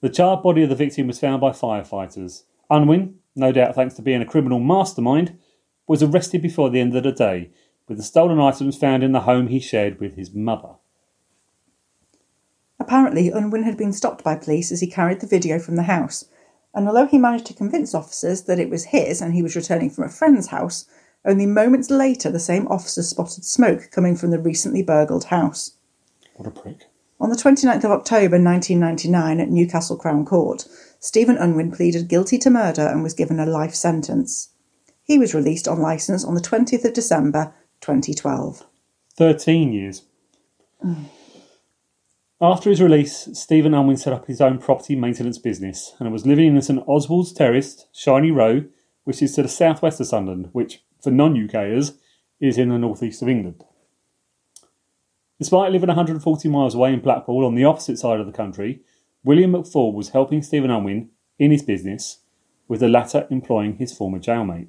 The 0.00 0.10
charred 0.10 0.42
body 0.42 0.62
of 0.62 0.68
the 0.68 0.74
victim 0.74 1.06
was 1.06 1.18
found 1.18 1.40
by 1.40 1.50
firefighters. 1.50 2.42
Unwin, 2.70 3.16
no 3.34 3.52
doubt 3.52 3.74
thanks 3.74 3.94
to 3.94 4.02
being 4.02 4.22
a 4.22 4.26
criminal 4.26 4.60
mastermind, 4.60 5.38
was 5.86 6.02
arrested 6.02 6.42
before 6.42 6.70
the 6.70 6.80
end 6.80 6.94
of 6.96 7.02
the 7.02 7.12
day, 7.12 7.50
with 7.88 7.96
the 7.96 8.04
stolen 8.04 8.40
items 8.40 8.76
found 8.76 9.02
in 9.02 9.12
the 9.12 9.20
home 9.20 9.48
he 9.48 9.60
shared 9.60 10.00
with 10.00 10.16
his 10.16 10.32
mother. 10.32 10.74
Apparently, 12.78 13.30
Unwin 13.30 13.62
had 13.62 13.76
been 13.76 13.92
stopped 13.92 14.22
by 14.22 14.36
police 14.36 14.70
as 14.70 14.80
he 14.80 14.86
carried 14.86 15.20
the 15.20 15.26
video 15.26 15.58
from 15.58 15.76
the 15.76 15.84
house, 15.84 16.26
and 16.74 16.86
although 16.86 17.06
he 17.06 17.18
managed 17.18 17.46
to 17.46 17.54
convince 17.54 17.94
officers 17.94 18.42
that 18.42 18.58
it 18.58 18.68
was 18.68 18.86
his 18.86 19.22
and 19.22 19.32
he 19.32 19.42
was 19.42 19.56
returning 19.56 19.88
from 19.88 20.04
a 20.04 20.10
friend's 20.10 20.48
house, 20.48 20.86
only 21.24 21.46
moments 21.46 21.90
later 21.90 22.30
the 22.30 22.38
same 22.38 22.68
officers 22.68 23.08
spotted 23.08 23.44
smoke 23.44 23.90
coming 23.90 24.14
from 24.14 24.30
the 24.30 24.38
recently 24.38 24.82
burgled 24.82 25.24
house. 25.24 25.76
What 26.34 26.46
a 26.46 26.50
prick. 26.50 26.86
On 27.18 27.30
the 27.30 27.36
29th 27.36 27.84
of 27.84 27.90
October 27.90 28.38
1999 28.38 29.40
at 29.40 29.48
Newcastle 29.48 29.96
Crown 29.96 30.26
Court, 30.26 30.66
Stephen 31.00 31.38
Unwin 31.38 31.72
pleaded 31.72 32.08
guilty 32.08 32.36
to 32.38 32.50
murder 32.50 32.86
and 32.86 33.02
was 33.02 33.14
given 33.14 33.40
a 33.40 33.46
life 33.46 33.74
sentence. 33.74 34.50
He 35.02 35.18
was 35.18 35.34
released 35.34 35.66
on 35.66 35.80
licence 35.80 36.24
on 36.24 36.34
the 36.34 36.40
20th 36.40 36.84
of 36.84 36.92
December 36.92 37.54
2012. 37.80 38.66
13 39.16 39.72
years. 39.72 40.02
After 42.40 42.68
his 42.68 42.82
release, 42.82 43.30
Stephen 43.32 43.72
Unwin 43.72 43.96
set 43.96 44.12
up 44.12 44.26
his 44.26 44.42
own 44.42 44.58
property 44.58 44.94
maintenance 44.94 45.38
business 45.38 45.94
and 45.98 46.12
was 46.12 46.26
living 46.26 46.54
in 46.54 46.60
St 46.60 46.84
Oswald's 46.86 47.32
Terrace, 47.32 47.86
Shiney 47.94 48.34
Row, 48.34 48.64
which 49.04 49.22
is 49.22 49.34
to 49.36 49.42
the 49.42 49.48
southwest 49.48 50.00
of 50.00 50.06
Sunderland, 50.06 50.50
which, 50.52 50.82
for 51.02 51.10
non 51.10 51.34
UKers, 51.34 51.96
is 52.40 52.58
in 52.58 52.68
the 52.68 52.78
northeast 52.78 53.22
of 53.22 53.28
England. 53.30 53.64
Despite 55.38 55.72
living 55.72 55.88
140 55.88 56.48
miles 56.48 56.74
away 56.74 56.92
in 56.92 57.00
Blackpool 57.00 57.44
on 57.44 57.54
the 57.54 57.64
opposite 57.64 57.98
side 57.98 58.20
of 58.20 58.26
the 58.26 58.32
country, 58.32 58.80
William 59.22 59.52
McFall 59.52 59.92
was 59.92 60.10
helping 60.10 60.42
Stephen 60.42 60.70
Unwin 60.70 61.10
in 61.38 61.50
his 61.50 61.62
business, 61.62 62.20
with 62.68 62.80
the 62.80 62.88
latter 62.88 63.26
employing 63.30 63.76
his 63.76 63.92
former 63.92 64.18
jailmate. 64.18 64.68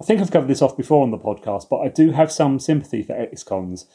I 0.00 0.04
think 0.04 0.20
I've 0.20 0.30
covered 0.30 0.48
this 0.48 0.62
off 0.62 0.76
before 0.76 1.02
on 1.02 1.10
the 1.10 1.18
podcast, 1.18 1.68
but 1.68 1.78
I 1.78 1.88
do 1.88 2.12
have 2.12 2.30
some 2.30 2.60
sympathy 2.60 3.02
for 3.02 3.14
ex 3.14 3.42
cons, 3.42 3.86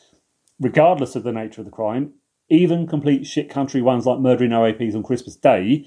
regardless 0.60 1.16
of 1.16 1.24
the 1.24 1.32
nature 1.32 1.62
of 1.62 1.66
the 1.66 1.72
crime, 1.72 2.14
even 2.50 2.88
complete 2.88 3.26
shit 3.26 3.50
country 3.50 3.82
ones 3.82 4.06
like 4.06 4.20
murdering 4.20 4.52
OAPs 4.52 4.96
on 4.96 5.04
Christmas 5.04 5.36
Day. 5.36 5.86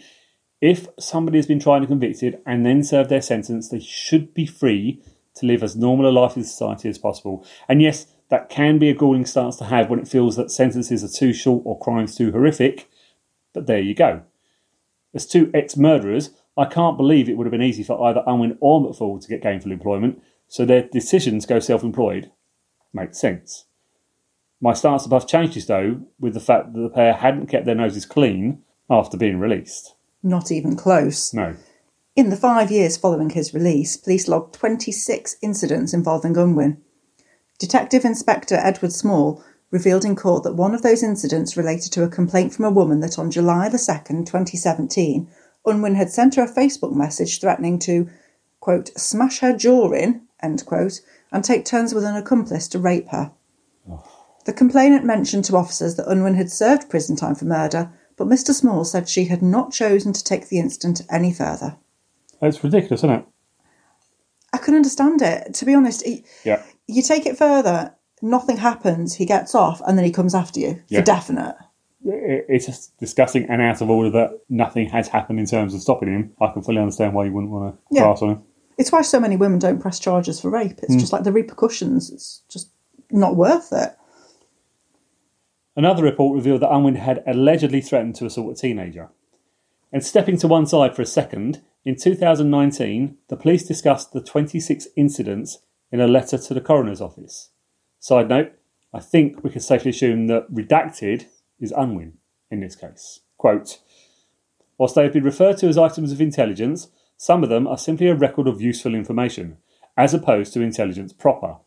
If 0.60 0.88
somebody 0.98 1.36
has 1.36 1.46
been 1.46 1.60
tried 1.60 1.78
and 1.78 1.88
convicted 1.88 2.40
and 2.46 2.64
then 2.64 2.82
served 2.82 3.10
their 3.10 3.20
sentence, 3.20 3.68
they 3.68 3.80
should 3.80 4.32
be 4.32 4.46
free 4.46 5.02
to 5.34 5.46
live 5.46 5.62
as 5.62 5.76
normal 5.76 6.08
a 6.08 6.12
life 6.12 6.36
in 6.36 6.44
society 6.44 6.88
as 6.88 6.96
possible. 6.96 7.44
And 7.68 7.82
yes, 7.82 8.06
that 8.30 8.48
can 8.48 8.78
be 8.78 8.88
a 8.88 8.94
galling 8.94 9.26
stance 9.26 9.56
to 9.56 9.64
have 9.64 9.90
when 9.90 9.98
it 9.98 10.08
feels 10.08 10.36
that 10.36 10.50
sentences 10.50 11.04
are 11.04 11.18
too 11.18 11.32
short 11.32 11.62
or 11.64 11.78
crimes 11.78 12.14
too 12.14 12.32
horrific, 12.32 12.88
but 13.52 13.66
there 13.66 13.80
you 13.80 13.94
go. 13.94 14.22
As 15.14 15.26
two 15.26 15.50
ex 15.54 15.76
murderers, 15.76 16.30
I 16.56 16.64
can't 16.64 16.96
believe 16.96 17.28
it 17.28 17.36
would 17.36 17.46
have 17.46 17.52
been 17.52 17.62
easy 17.62 17.82
for 17.82 18.02
either 18.04 18.24
Unwin 18.26 18.58
or 18.60 18.80
McFall 18.80 19.20
to 19.20 19.28
get 19.28 19.42
gainful 19.42 19.72
employment, 19.72 20.22
so 20.48 20.64
their 20.64 20.82
decisions 20.82 21.46
go 21.46 21.58
self 21.58 21.82
employed. 21.82 22.30
Makes 22.92 23.20
sense. 23.20 23.66
My 24.60 24.72
stance 24.72 25.04
above 25.04 25.28
changes, 25.28 25.66
though, 25.66 26.00
with 26.18 26.32
the 26.34 26.40
fact 26.40 26.72
that 26.72 26.80
the 26.80 26.88
pair 26.88 27.12
hadn't 27.12 27.48
kept 27.48 27.66
their 27.66 27.74
noses 27.74 28.06
clean 28.06 28.62
after 28.88 29.16
being 29.16 29.38
released. 29.38 29.94
Not 30.22 30.50
even 30.50 30.76
close. 30.76 31.34
No. 31.34 31.56
In 32.16 32.30
the 32.30 32.36
five 32.36 32.70
years 32.70 32.96
following 32.96 33.30
his 33.30 33.52
release, 33.52 33.96
police 33.96 34.28
logged 34.28 34.54
26 34.54 35.36
incidents 35.42 35.92
involving 35.92 36.36
Unwin. 36.36 36.80
Detective 37.58 38.04
Inspector 38.04 38.54
Edward 38.54 38.92
Small 38.92 39.42
revealed 39.70 40.04
in 40.04 40.16
court 40.16 40.42
that 40.44 40.54
one 40.54 40.75
of 40.75 40.82
those 40.82 41.02
incidents 41.02 41.56
related 41.56 41.92
to 41.92 42.02
a 42.02 42.08
complaint 42.08 42.54
from 42.54 42.64
a 42.64 42.70
woman 42.70 43.00
that 43.00 43.18
on 43.18 43.30
July 43.30 43.68
the 43.68 43.76
2nd, 43.76 44.26
2017, 44.26 45.28
Unwin 45.66 45.94
had 45.94 46.11
sent 46.11 46.34
her 46.34 46.42
a 46.42 46.52
Facebook 46.52 46.94
message 46.94 47.40
threatening 47.40 47.78
to, 47.80 48.08
quote, 48.61 48.90
smash 48.99 49.38
her 49.40 49.56
jaw 49.56 49.92
in, 49.92 50.23
end 50.42 50.64
quote, 50.66 51.00
and 51.32 51.42
take 51.42 51.64
turns 51.64 51.94
with 51.94 52.04
an 52.04 52.16
accomplice 52.16 52.68
to 52.68 52.78
rape 52.78 53.08
her. 53.08 53.32
The 54.44 54.52
complainant 54.52 55.04
mentioned 55.04 55.44
to 55.46 55.56
officers 55.56 55.96
that 55.96 56.08
Unwin 56.08 56.34
had 56.34 56.50
served 56.50 56.90
prison 56.90 57.16
time 57.16 57.34
for 57.34 57.46
murder, 57.46 57.90
but 58.16 58.28
Mr. 58.28 58.52
Small 58.52 58.84
said 58.84 59.08
she 59.08 59.25
had 59.25 59.42
not 59.42 59.73
chosen 59.73 60.12
to 60.12 60.23
take 60.23 60.49
the 60.49 60.58
incident 60.58 61.02
any 61.11 61.32
further. 61.32 61.76
It's 62.42 62.62
ridiculous, 62.62 63.00
isn't 63.00 63.11
it? 63.11 63.25
I 64.52 64.58
can 64.58 64.75
understand 64.75 65.23
it. 65.23 65.54
To 65.54 65.64
be 65.64 65.75
honest, 65.75 66.04
Yeah. 66.44 66.62
You 66.86 67.02
take 67.02 67.26
it 67.26 67.36
further, 67.36 67.94
nothing 68.22 68.56
happens, 68.58 69.14
he 69.14 69.26
gets 69.26 69.54
off, 69.54 69.80
and 69.86 69.96
then 69.96 70.04
he 70.04 70.12
comes 70.12 70.34
after 70.34 70.60
you 70.60 70.82
Yeah. 70.88 71.00
for 71.00 71.04
definite. 71.04 71.56
It- 72.04 72.46
It's 72.48 72.66
just 72.66 72.96
disgusting 72.98 73.46
and 73.48 73.62
out 73.62 73.80
of 73.80 73.88
order 73.88 74.10
that 74.10 74.40
nothing 74.48 74.88
has 74.90 75.08
happened 75.08 75.40
in 75.40 75.46
terms 75.46 75.74
of 75.74 75.80
stopping 75.80 76.12
him. 76.12 76.32
I 76.40 76.48
can 76.52 76.62
fully 76.62 76.78
understand 76.78 77.14
why 77.14 77.24
you 77.24 77.32
wouldn't 77.32 77.52
want 77.52 77.74
to 77.74 77.78
Yeah. 77.90 78.04
pass 78.04 78.22
on 78.22 78.30
him. 78.30 78.42
It's 78.76 78.92
why 78.92 79.02
so 79.02 79.20
many 79.20 79.36
women 79.36 79.58
don't 79.58 79.78
press 79.80 79.98
charges 79.98 80.40
for 80.40 80.50
rape. 80.50 80.80
It's 80.82 80.94
hmm. 80.94 80.98
just 80.98 81.12
like 81.12 81.24
the 81.24 81.32
repercussions. 81.32 82.10
It's 82.10 82.42
just 82.48 82.70
not 83.10 83.36
worth 83.36 83.72
it. 83.72 83.96
Another 85.76 86.02
report 86.02 86.36
revealed 86.36 86.62
that 86.62 86.72
Unwin 86.72 86.96
had 86.96 87.22
allegedly 87.26 87.80
threatened 87.80 88.14
to 88.16 88.26
assault 88.26 88.52
a 88.52 88.60
teenager. 88.60 89.10
And 89.92 90.04
stepping 90.04 90.36
to 90.38 90.48
one 90.48 90.66
side 90.66 90.94
for 90.94 91.02
a 91.02 91.06
second, 91.06 91.62
in 91.84 91.96
2019, 91.96 93.16
the 93.28 93.36
police 93.36 93.64
discussed 93.64 94.12
the 94.12 94.20
26 94.20 94.88
incidents 94.96 95.58
in 95.94 96.00
a 96.00 96.08
letter 96.08 96.36
to 96.36 96.52
the 96.52 96.60
coroner's 96.60 97.00
office. 97.00 97.50
Side 98.00 98.28
note, 98.28 98.50
I 98.92 98.98
think 98.98 99.44
we 99.44 99.50
can 99.50 99.60
safely 99.60 99.90
assume 99.90 100.26
that 100.26 100.52
redacted 100.52 101.26
is 101.60 101.70
Unwin 101.70 102.14
in 102.50 102.58
this 102.58 102.74
case. 102.74 103.20
Quote, 103.38 103.78
Whilst 104.76 104.96
they 104.96 105.04
have 105.04 105.12
been 105.12 105.22
referred 105.22 105.58
to 105.58 105.68
as 105.68 105.78
items 105.78 106.10
of 106.10 106.20
intelligence, 106.20 106.88
some 107.16 107.44
of 107.44 107.48
them 107.48 107.68
are 107.68 107.78
simply 107.78 108.08
a 108.08 108.14
record 108.16 108.48
of 108.48 108.60
useful 108.60 108.92
information, 108.92 109.58
as 109.96 110.12
opposed 110.12 110.52
to 110.54 110.62
intelligence 110.62 111.12
proper. 111.12 111.58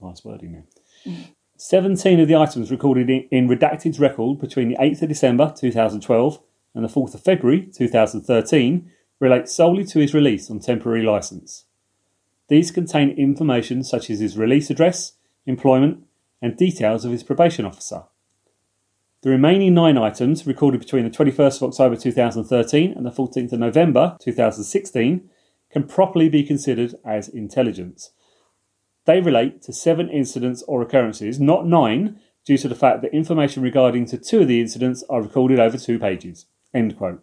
Nice 0.00 0.24
wording 0.24 0.52
there. 0.52 0.64
Mm. 1.04 1.34
17 1.58 2.18
of 2.18 2.28
the 2.28 2.36
items 2.36 2.70
recorded 2.70 3.10
in, 3.10 3.28
in 3.30 3.46
Redacted's 3.46 4.00
record 4.00 4.40
between 4.40 4.68
the 4.70 4.76
8th 4.76 5.02
of 5.02 5.10
December 5.10 5.52
2012 5.54 6.40
and 6.74 6.82
the 6.82 6.88
4th 6.88 7.12
of 7.12 7.22
February 7.22 7.68
2013 7.76 8.90
relate 9.20 9.50
solely 9.50 9.84
to 9.84 9.98
his 9.98 10.14
release 10.14 10.50
on 10.50 10.60
temporary 10.60 11.02
licence. 11.02 11.66
These 12.48 12.70
contain 12.70 13.10
information 13.10 13.82
such 13.82 14.08
as 14.10 14.20
his 14.20 14.38
release 14.38 14.70
address, 14.70 15.12
employment, 15.46 16.04
and 16.40 16.56
details 16.56 17.04
of 17.04 17.12
his 17.12 17.22
probation 17.22 17.64
officer. 17.64 18.04
The 19.22 19.30
remaining 19.30 19.74
nine 19.74 19.98
items, 19.98 20.46
recorded 20.46 20.78
between 20.78 21.04
the 21.04 21.10
21st 21.10 21.56
of 21.56 21.70
October 21.70 21.96
2013 21.96 22.92
and 22.92 23.04
the 23.04 23.10
14th 23.10 23.52
of 23.52 23.58
November 23.58 24.16
2016, 24.20 25.28
can 25.70 25.82
properly 25.84 26.28
be 26.28 26.44
considered 26.44 26.94
as 27.04 27.28
intelligence. 27.28 28.12
They 29.04 29.20
relate 29.20 29.62
to 29.62 29.72
seven 29.72 30.08
incidents 30.08 30.62
or 30.68 30.82
occurrences, 30.82 31.40
not 31.40 31.66
nine, 31.66 32.20
due 32.44 32.58
to 32.58 32.68
the 32.68 32.74
fact 32.74 33.02
that 33.02 33.14
information 33.14 33.62
regarding 33.62 34.06
to 34.06 34.18
two 34.18 34.42
of 34.42 34.48
the 34.48 34.60
incidents 34.60 35.02
are 35.08 35.22
recorded 35.22 35.58
over 35.58 35.76
two 35.76 35.98
pages. 35.98 36.46
End 36.72 36.96
quote. 36.96 37.22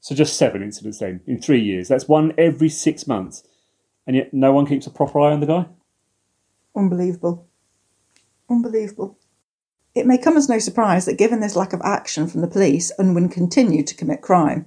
So 0.00 0.14
just 0.14 0.36
seven 0.36 0.62
incidents 0.62 0.98
then, 0.98 1.20
in 1.26 1.40
three 1.40 1.60
years. 1.60 1.88
That's 1.88 2.06
one 2.06 2.34
every 2.36 2.68
six 2.68 3.06
months. 3.06 3.42
And 4.06 4.16
yet 4.16 4.32
no 4.32 4.52
one 4.52 4.66
keeps 4.66 4.86
a 4.86 4.90
proper 4.90 5.20
eye 5.20 5.32
on 5.32 5.40
the 5.40 5.46
guy? 5.46 5.66
Unbelievable. 6.74 7.46
Unbelievable. 8.48 9.18
It 9.94 10.06
may 10.06 10.18
come 10.18 10.36
as 10.36 10.48
no 10.48 10.58
surprise 10.58 11.06
that 11.06 11.18
given 11.18 11.40
this 11.40 11.56
lack 11.56 11.72
of 11.72 11.80
action 11.82 12.26
from 12.26 12.42
the 12.42 12.46
police, 12.46 12.92
Unwin 12.98 13.28
continued 13.28 13.86
to 13.88 13.96
commit 13.96 14.20
crime. 14.20 14.66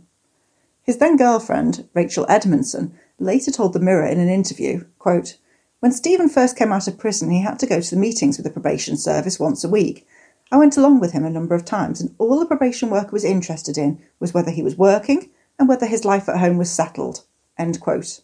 His 0.82 0.98
then 0.98 1.18
girlfriend, 1.18 1.88
Rachel 1.94 2.26
Edmondson, 2.28 2.94
later 3.20 3.52
told 3.52 3.74
the 3.74 3.80
Mirror 3.80 4.08
in 4.08 4.20
an 4.20 4.28
interview, 4.28 4.86
quote, 4.98 5.38
When 5.82 5.92
Stephen 5.92 6.30
first 6.30 6.58
came 6.58 6.72
out 6.72 6.88
of 6.88 6.98
prison, 6.98 7.30
he 7.30 7.42
had 7.42 7.60
to 7.60 7.68
go 7.68 7.80
to 7.80 7.90
the 7.92 8.02
meetings 8.02 8.38
with 8.38 8.46
the 8.46 8.52
probation 8.52 8.98
service 8.98 9.40
once 9.40 9.64
a 9.64 9.70
week. 9.70 10.08
I 10.52 10.58
went 10.58 10.78
along 10.78 11.00
with 11.00 11.12
him 11.12 11.24
a 11.24 11.30
number 11.30 11.54
of 11.54 11.64
times, 11.64 12.02
and 12.02 12.16
all 12.18 12.40
the 12.40 12.46
probation 12.48 12.90
worker 12.90 13.12
was 13.12 13.24
interested 13.24 13.78
in 13.78 14.02
was 14.20 14.34
whether 14.34 14.50
he 14.50 14.64
was 14.64 14.78
working 14.78 15.30
and 15.60 15.70
whether 15.70 15.86
his 15.86 16.06
life 16.06 16.28
at 16.28 16.40
home 16.40 16.58
was 16.58 16.72
settled. 16.72 17.24
End 17.56 17.80
quote. 17.80 18.22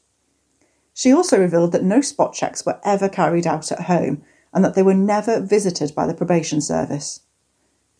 She 0.98 1.12
also 1.14 1.38
revealed 1.38 1.74
that 1.74 1.84
no 1.84 2.00
spot 2.00 2.34
checks 2.34 2.66
were 2.66 2.80
ever 2.86 3.10
carried 3.10 3.46
out 3.46 3.70
at 3.70 3.82
home 3.82 4.24
and 4.54 4.64
that 4.64 4.76
they 4.76 4.82
were 4.82 4.94
never 4.94 5.42
visited 5.42 5.94
by 5.94 6.08
the 6.08 6.14
probation 6.14 6.62
service. 6.62 7.20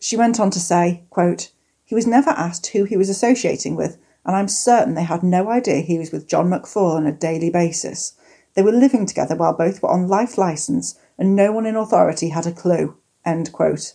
She 0.00 0.16
went 0.16 0.40
on 0.40 0.50
to 0.52 0.58
say, 0.58 1.04
quote, 1.10 1.52
He 1.84 1.94
was 1.94 2.06
never 2.06 2.30
asked 2.30 2.68
who 2.68 2.84
he 2.84 2.96
was 2.96 3.10
associating 3.10 3.76
with, 3.76 3.98
and 4.24 4.34
I'm 4.34 4.48
certain 4.48 4.94
they 4.94 5.04
had 5.04 5.22
no 5.22 5.50
idea 5.50 5.82
he 5.82 5.98
was 5.98 6.10
with 6.10 6.26
John 6.26 6.48
McFall 6.48 6.96
on 6.96 7.06
a 7.06 7.12
daily 7.12 7.50
basis. 7.50 8.14
They 8.54 8.62
were 8.62 8.72
living 8.72 9.04
together 9.04 9.36
while 9.36 9.52
both 9.52 9.82
were 9.82 9.90
on 9.90 10.08
life 10.08 10.38
licence, 10.38 10.98
and 11.18 11.36
no 11.36 11.52
one 11.52 11.66
in 11.66 11.76
authority 11.76 12.30
had 12.30 12.46
a 12.46 12.52
clue. 12.52 12.96
End 13.26 13.52
quote. 13.52 13.92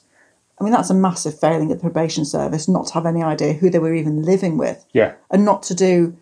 I 0.59 0.63
mean, 0.63 0.73
that's 0.73 0.91
a 0.91 0.93
massive 0.93 1.39
failing 1.39 1.71
at 1.71 1.77
the 1.79 1.81
probation 1.81 2.23
service 2.23 2.67
not 2.67 2.85
to 2.87 2.93
have 2.93 3.07
any 3.07 3.23
idea 3.23 3.53
who 3.53 3.71
they 3.71 3.79
were 3.79 3.95
even 3.95 4.21
living 4.21 4.59
with, 4.59 4.85
Yeah. 4.93 5.13
and 5.31 5.43
not 5.43 5.63
to 5.63 5.73
do 5.73 6.17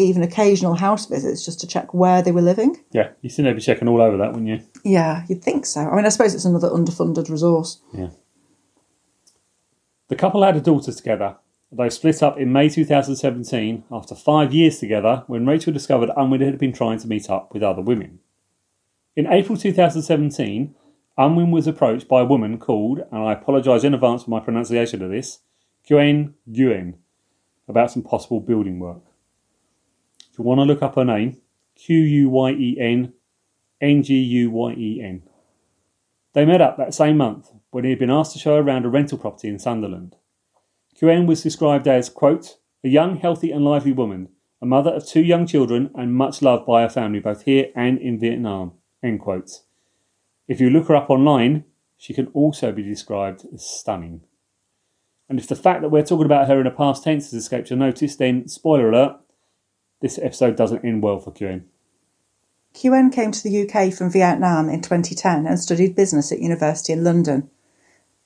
even 0.00 0.22
occasional 0.22 0.74
house 0.74 1.06
visits 1.06 1.44
just 1.44 1.60
to 1.60 1.66
check 1.66 1.92
where 1.94 2.22
they 2.22 2.32
were 2.32 2.42
living. 2.42 2.76
Yeah. 2.92 3.10
You 3.22 3.30
seem 3.30 3.44
to 3.44 3.54
be 3.54 3.60
checking 3.60 3.88
all 3.88 4.00
over 4.00 4.16
that, 4.16 4.32
wouldn't 4.32 4.48
you? 4.48 4.60
Yeah, 4.84 5.24
you'd 5.28 5.42
think 5.42 5.66
so. 5.66 5.80
I 5.80 5.96
mean, 5.96 6.06
I 6.06 6.08
suppose 6.08 6.34
it's 6.34 6.44
another 6.44 6.70
underfunded 6.70 7.28
resource. 7.30 7.80
Yeah. 7.92 8.10
The 10.08 10.16
couple 10.16 10.42
had 10.42 10.56
a 10.56 10.60
daughter 10.60 10.92
together. 10.92 11.36
They 11.72 11.88
split 11.88 12.22
up 12.22 12.36
in 12.36 12.52
May 12.52 12.68
2017 12.68 13.84
after 13.92 14.16
five 14.16 14.52
years 14.52 14.78
together 14.80 15.22
when 15.28 15.46
Rachel 15.46 15.72
discovered 15.72 16.10
Unwin 16.16 16.40
had 16.40 16.58
been 16.58 16.72
trying 16.72 16.98
to 16.98 17.06
meet 17.06 17.30
up 17.30 17.54
with 17.54 17.62
other 17.62 17.80
women. 17.80 18.18
In 19.14 19.26
April 19.26 19.56
2017, 19.56 20.74
Unwin 21.16 21.50
was 21.50 21.66
approached 21.66 22.08
by 22.08 22.22
a 22.22 22.24
woman 22.24 22.58
called, 22.58 23.00
and 23.12 23.22
I 23.22 23.32
apologise 23.32 23.84
in 23.84 23.94
advance 23.94 24.24
for 24.24 24.30
my 24.30 24.40
pronunciation 24.40 25.02
of 25.02 25.10
this, 25.10 25.40
Quyen 25.86 26.34
Nguyen, 26.50 26.94
about 27.68 27.90
some 27.90 28.02
possible 28.02 28.40
building 28.40 28.80
work. 28.80 29.02
You 30.40 30.44
want 30.44 30.60
to 30.60 30.64
look 30.64 30.80
up 30.80 30.94
her 30.94 31.04
name, 31.04 31.36
Q 31.76 31.98
U 31.98 32.30
Y 32.30 32.52
E 32.52 32.76
N 32.80 33.12
N 33.78 34.02
G 34.02 34.14
U 34.14 34.50
Y 34.50 34.72
E 34.72 35.02
N. 35.04 35.22
They 36.32 36.46
met 36.46 36.62
up 36.62 36.78
that 36.78 36.94
same 36.94 37.18
month 37.18 37.50
when 37.72 37.84
he 37.84 37.90
had 37.90 37.98
been 37.98 38.10
asked 38.10 38.32
to 38.32 38.38
show 38.38 38.56
around 38.56 38.86
a 38.86 38.88
rental 38.88 39.18
property 39.18 39.48
in 39.48 39.58
Sunderland. 39.58 40.16
Quyen 40.98 41.26
was 41.26 41.42
described 41.42 41.86
as, 41.86 42.08
quote, 42.08 42.56
a 42.82 42.88
young, 42.88 43.16
healthy 43.16 43.50
and 43.50 43.66
lively 43.66 43.92
woman, 43.92 44.30
a 44.62 44.66
mother 44.66 44.92
of 44.92 45.06
two 45.06 45.20
young 45.20 45.46
children 45.46 45.90
and 45.94 46.14
much 46.14 46.40
loved 46.40 46.64
by 46.64 46.80
her 46.80 46.88
family 46.88 47.20
both 47.20 47.42
here 47.42 47.66
and 47.76 47.98
in 47.98 48.18
Vietnam. 48.18 48.72
End 49.02 49.20
quote. 49.20 49.50
If 50.48 50.58
you 50.58 50.70
look 50.70 50.88
her 50.88 50.96
up 50.96 51.10
online, 51.10 51.64
she 51.98 52.14
can 52.14 52.28
also 52.28 52.72
be 52.72 52.82
described 52.82 53.44
as 53.52 53.66
stunning. 53.66 54.22
And 55.28 55.38
if 55.38 55.46
the 55.46 55.54
fact 55.54 55.82
that 55.82 55.90
we're 55.90 56.02
talking 56.02 56.24
about 56.24 56.48
her 56.48 56.58
in 56.62 56.66
a 56.66 56.70
past 56.70 57.04
tense 57.04 57.30
has 57.30 57.42
escaped 57.42 57.68
your 57.68 57.78
notice, 57.78 58.16
then 58.16 58.48
spoiler 58.48 58.88
alert, 58.88 59.20
this 60.00 60.18
episode 60.18 60.56
doesn't 60.56 60.84
end 60.84 61.02
well 61.02 61.18
for 61.18 61.30
Quyen. 61.30 61.66
Quyen 62.74 63.10
came 63.10 63.32
to 63.32 63.42
the 63.42 63.68
UK 63.68 63.92
from 63.92 64.10
Vietnam 64.10 64.68
in 64.68 64.80
2010 64.80 65.46
and 65.46 65.58
studied 65.58 65.96
business 65.96 66.30
at 66.32 66.40
university 66.40 66.92
in 66.92 67.04
London. 67.04 67.50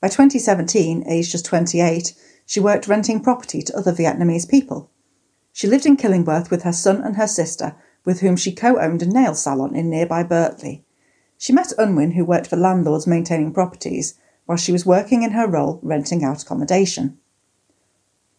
By 0.00 0.08
2017, 0.08 1.04
aged 1.08 1.32
just 1.32 1.46
28, 1.46 2.14
she 2.46 2.60
worked 2.60 2.88
renting 2.88 3.20
property 3.20 3.62
to 3.62 3.76
other 3.76 3.92
Vietnamese 3.92 4.48
people. 4.48 4.90
She 5.52 5.66
lived 5.66 5.86
in 5.86 5.96
Killingworth 5.96 6.50
with 6.50 6.62
her 6.62 6.72
son 6.72 7.00
and 7.00 7.16
her 7.16 7.26
sister, 7.26 7.76
with 8.04 8.20
whom 8.20 8.36
she 8.36 8.52
co 8.52 8.78
owned 8.78 9.02
a 9.02 9.06
nail 9.06 9.34
salon 9.34 9.74
in 9.74 9.88
nearby 9.88 10.22
Birtley. 10.22 10.82
She 11.38 11.52
met 11.52 11.72
Unwin, 11.78 12.12
who 12.12 12.24
worked 12.24 12.48
for 12.48 12.56
landlords 12.56 13.06
maintaining 13.06 13.52
properties, 13.52 14.14
while 14.46 14.58
she 14.58 14.72
was 14.72 14.84
working 14.84 15.22
in 15.22 15.30
her 15.30 15.46
role 15.46 15.80
renting 15.82 16.22
out 16.22 16.42
accommodation. 16.42 17.18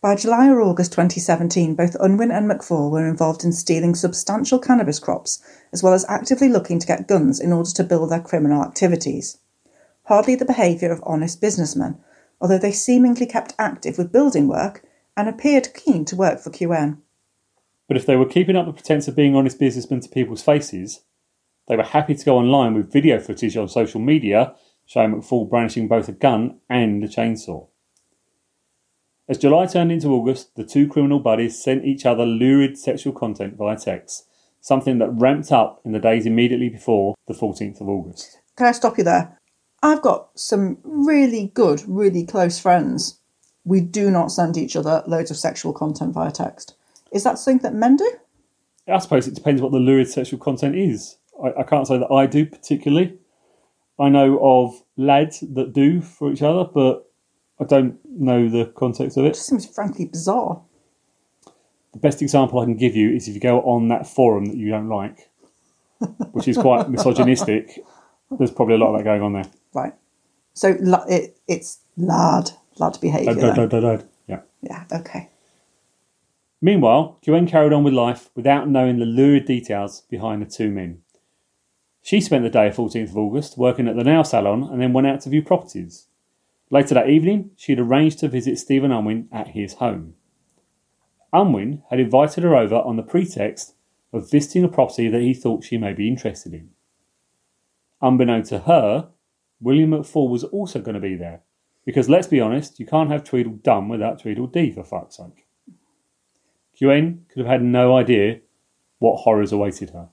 By 0.05 0.15
July 0.15 0.49
or 0.49 0.61
August 0.61 0.91
2017, 0.91 1.73
both 1.73 1.97
Unwin 1.99 2.29
and 2.29 2.47
McFall 2.47 2.91
were 2.91 3.07
involved 3.07 3.43
in 3.43 3.51
stealing 3.51 3.95
substantial 3.95 4.59
cannabis 4.59 4.99
crops, 4.99 5.43
as 5.73 5.81
well 5.81 5.95
as 5.95 6.05
actively 6.07 6.47
looking 6.47 6.77
to 6.77 6.85
get 6.85 7.07
guns 7.07 7.39
in 7.39 7.51
order 7.51 7.71
to 7.71 7.83
build 7.83 8.11
their 8.11 8.21
criminal 8.21 8.61
activities. 8.61 9.39
Hardly 10.03 10.35
the 10.35 10.45
behaviour 10.45 10.91
of 10.91 11.01
honest 11.07 11.41
businessmen, 11.41 11.97
although 12.39 12.59
they 12.59 12.71
seemingly 12.71 13.25
kept 13.25 13.55
active 13.57 13.97
with 13.97 14.11
building 14.11 14.47
work 14.47 14.83
and 15.17 15.27
appeared 15.27 15.73
keen 15.73 16.05
to 16.05 16.15
work 16.15 16.39
for 16.39 16.51
Quyen. 16.51 17.01
But 17.87 17.97
if 17.97 18.05
they 18.05 18.15
were 18.15 18.27
keeping 18.27 18.55
up 18.55 18.67
the 18.67 18.73
pretense 18.73 19.07
of 19.07 19.15
being 19.15 19.35
honest 19.35 19.57
businessmen 19.57 20.01
to 20.01 20.09
people's 20.09 20.43
faces, 20.43 21.01
they 21.67 21.75
were 21.75 21.81
happy 21.81 22.13
to 22.13 22.25
go 22.25 22.37
online 22.37 22.75
with 22.75 22.93
video 22.93 23.19
footage 23.19 23.57
on 23.57 23.67
social 23.69 23.99
media 23.99 24.53
showing 24.85 25.15
McFall 25.15 25.49
brandishing 25.49 25.87
both 25.87 26.07
a 26.07 26.11
gun 26.11 26.59
and 26.69 27.03
a 27.03 27.07
chainsaw. 27.07 27.69
As 29.27 29.39
July 29.39 29.65
turned 29.65 29.91
into 29.91 30.09
August, 30.09 30.55
the 30.55 30.63
two 30.63 30.87
criminal 30.87 31.19
buddies 31.19 31.61
sent 31.61 31.83
each 31.83 32.05
other 32.05 32.25
lurid 32.25 32.77
sexual 32.77 33.11
content 33.11 33.55
via 33.57 33.75
text, 33.75 34.27
something 34.61 34.99
that 34.99 35.09
ramped 35.09 35.51
up 35.51 35.81
in 35.83 35.93
the 35.93 35.99
days 35.99 36.27
immediately 36.27 36.69
before 36.69 37.15
the 37.27 37.33
14th 37.33 37.81
of 37.81 37.89
August. 37.89 38.39
Can 38.55 38.67
I 38.67 38.71
stop 38.71 38.99
you 38.99 39.03
there? 39.03 39.39
I've 39.81 40.03
got 40.03 40.29
some 40.35 40.77
really 40.83 41.51
good, 41.55 41.81
really 41.87 42.23
close 42.23 42.59
friends. 42.59 43.19
We 43.63 43.81
do 43.81 44.11
not 44.11 44.31
send 44.31 44.57
each 44.57 44.75
other 44.75 45.03
loads 45.07 45.31
of 45.31 45.37
sexual 45.37 45.73
content 45.73 46.13
via 46.13 46.31
text. 46.31 46.75
Is 47.11 47.23
that 47.23 47.39
something 47.39 47.63
that 47.63 47.73
men 47.73 47.95
do? 47.95 48.11
I 48.87 48.99
suppose 48.99 49.27
it 49.27 49.33
depends 49.33 49.59
what 49.59 49.71
the 49.71 49.79
lurid 49.79 50.07
sexual 50.07 50.39
content 50.39 50.75
is. 50.75 51.17
I, 51.43 51.61
I 51.61 51.63
can't 51.63 51.87
say 51.87 51.97
that 51.97 52.11
I 52.11 52.27
do 52.27 52.45
particularly. 52.45 53.17
I 53.99 54.09
know 54.09 54.39
of 54.39 54.83
lads 54.97 55.39
that 55.39 55.73
do 55.73 56.01
for 56.01 56.31
each 56.31 56.43
other, 56.43 56.65
but 56.71 57.04
I 57.59 57.63
don't 57.63 57.97
know 58.09 58.49
the 58.49 58.65
context 58.65 59.17
of 59.17 59.25
It 59.25 59.29
it. 59.29 59.33
just 59.35 59.47
seems 59.47 59.65
frankly 59.65 60.05
bizarre. 60.05 60.61
The 61.93 61.99
best 61.99 62.21
example 62.21 62.59
I 62.59 62.65
can 62.65 62.75
give 62.75 62.95
you 62.95 63.11
is 63.13 63.27
if 63.27 63.35
you 63.35 63.39
go 63.39 63.61
on 63.61 63.87
that 63.87 64.05
forum 64.05 64.45
that 64.45 64.57
you 64.57 64.69
don't 64.69 64.89
like, 64.89 65.29
which 66.31 66.47
is 66.47 66.57
quite 66.57 66.89
misogynistic. 66.89 67.79
There's 68.37 68.51
probably 68.51 68.75
a 68.75 68.77
lot 68.77 68.91
of 68.91 68.97
that 68.97 69.03
going 69.05 69.21
on 69.21 69.33
there. 69.33 69.45
Right. 69.73 69.93
So 70.53 70.75
it, 71.07 71.37
it's 71.47 71.79
lad, 71.95 72.51
lad 72.77 72.97
behaviour. 72.99 73.33
Then. 73.33 73.55
dad, 73.55 73.69
dad, 73.69 73.79
dad. 73.81 74.09
Yeah. 74.27 74.41
Yeah, 74.61 74.83
okay. 74.91 75.29
Meanwhile, 76.61 77.19
Quyen 77.23 77.47
carried 77.47 77.71
on 77.73 77.83
with 77.83 77.93
life 77.93 78.29
without 78.35 78.67
knowing 78.67 78.99
the 78.99 79.05
lurid 79.05 79.45
details 79.45 80.01
behind 80.09 80.41
the 80.41 80.45
two 80.49 80.71
men. 80.71 81.01
She 82.01 82.19
spent 82.21 82.43
the 82.43 82.49
day 82.49 82.67
of 82.67 82.75
14th 82.75 83.09
of 83.11 83.17
August 83.17 83.57
working 83.57 83.87
at 83.87 83.95
the 83.95 84.03
nail 84.03 84.23
salon 84.23 84.63
and 84.63 84.81
then 84.81 84.93
went 84.93 85.07
out 85.07 85.21
to 85.21 85.29
view 85.29 85.41
properties. 85.41 86.07
Later 86.75 86.95
that 86.95 87.09
evening, 87.09 87.51
she 87.55 87.71
had 87.71 87.79
arranged 87.79 88.19
to 88.19 88.27
visit 88.27 88.59
Stephen 88.59 88.91
Unwin 88.91 89.29
at 89.31 89.47
his 89.47 89.75
home. 89.75 90.15
Unwin 91.31 91.83
had 91.89 92.01
invited 92.01 92.43
her 92.43 92.53
over 92.53 92.75
on 92.75 92.97
the 92.97 93.01
pretext 93.01 93.75
of 94.11 94.29
visiting 94.29 94.65
a 94.65 94.67
property 94.67 95.07
that 95.07 95.21
he 95.21 95.33
thought 95.33 95.63
she 95.63 95.77
may 95.77 95.93
be 95.93 96.09
interested 96.09 96.53
in. 96.53 96.71
Unbeknown 98.01 98.43
to 98.43 98.59
her, 98.59 99.07
William 99.61 99.91
McFall 99.91 100.29
was 100.29 100.43
also 100.43 100.81
going 100.81 100.95
to 100.95 100.99
be 100.99 101.15
there, 101.15 101.43
because 101.85 102.09
let's 102.09 102.27
be 102.27 102.41
honest, 102.41 102.77
you 102.77 102.85
can't 102.85 103.09
have 103.09 103.23
Tweedledum 103.23 103.87
without 103.87 104.21
Tweedledee 104.21 104.73
for 104.73 104.83
fuck's 104.83 105.15
sake. 105.15 105.47
Quyen 106.77 107.25
could 107.29 107.45
have 107.45 107.53
had 107.53 107.63
no 107.63 107.95
idea 107.95 108.41
what 108.99 109.21
horrors 109.21 109.53
awaited 109.53 109.91
her. 109.91 110.09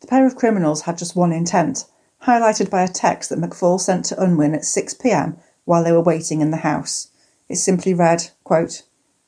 The 0.00 0.08
pair 0.08 0.26
of 0.26 0.34
criminals 0.34 0.82
had 0.82 0.98
just 0.98 1.14
one 1.14 1.30
intent, 1.30 1.84
highlighted 2.24 2.70
by 2.70 2.82
a 2.82 2.88
text 2.88 3.30
that 3.30 3.40
McFall 3.40 3.80
sent 3.80 4.04
to 4.06 4.22
Unwin 4.22 4.54
at 4.54 4.64
6 4.64 4.94
pm 4.94 5.36
while 5.64 5.82
they 5.82 5.92
were 5.92 6.00
waiting 6.00 6.40
in 6.40 6.50
the 6.50 6.58
house. 6.58 7.08
It 7.48 7.56
simply 7.56 7.94
read, 7.94 8.30
quote, 8.44 8.82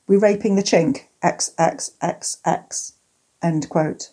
We 0.07 0.17
raping 0.17 0.57
the 0.57 0.63
chink, 0.63 1.07
XXXX, 1.23 2.93
end 3.43 3.69
quote. 3.69 4.13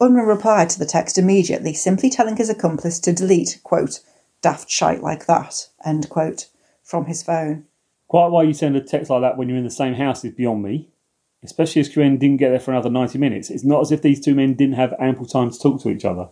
Unwin 0.00 0.26
replied 0.26 0.68
to 0.70 0.78
the 0.78 0.86
text 0.86 1.16
immediately, 1.16 1.72
simply 1.72 2.10
telling 2.10 2.36
his 2.36 2.50
accomplice 2.50 2.98
to 3.00 3.12
delete, 3.12 3.60
quote, 3.62 4.00
daft 4.42 4.68
shite 4.68 5.02
like 5.02 5.26
that, 5.26 5.68
end 5.84 6.08
quote, 6.08 6.48
from 6.82 7.06
his 7.06 7.22
phone. 7.22 7.64
Quite 8.08 8.28
why 8.28 8.42
you 8.42 8.52
send 8.52 8.76
a 8.76 8.80
text 8.80 9.10
like 9.10 9.22
that 9.22 9.36
when 9.36 9.48
you're 9.48 9.58
in 9.58 9.64
the 9.64 9.70
same 9.70 9.94
house 9.94 10.24
is 10.24 10.34
beyond 10.34 10.62
me, 10.62 10.90
especially 11.42 11.80
as 11.80 11.92
Quyen 11.92 12.18
didn't 12.18 12.36
get 12.36 12.50
there 12.50 12.60
for 12.60 12.72
another 12.72 12.90
90 12.90 13.18
minutes. 13.18 13.50
It's 13.50 13.64
not 13.64 13.80
as 13.80 13.90
if 13.90 14.02
these 14.02 14.20
two 14.20 14.34
men 14.34 14.54
didn't 14.54 14.74
have 14.74 14.94
ample 15.00 15.26
time 15.26 15.50
to 15.50 15.58
talk 15.58 15.80
to 15.82 15.90
each 15.90 16.04
other. 16.04 16.28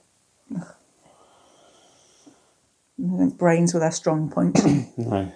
I 3.13 3.19
think 3.19 3.39
brains 3.39 3.75
were 3.75 3.81
their 3.81 3.91
strong 3.91 4.31
point. 4.31 4.61
No. 4.97 5.33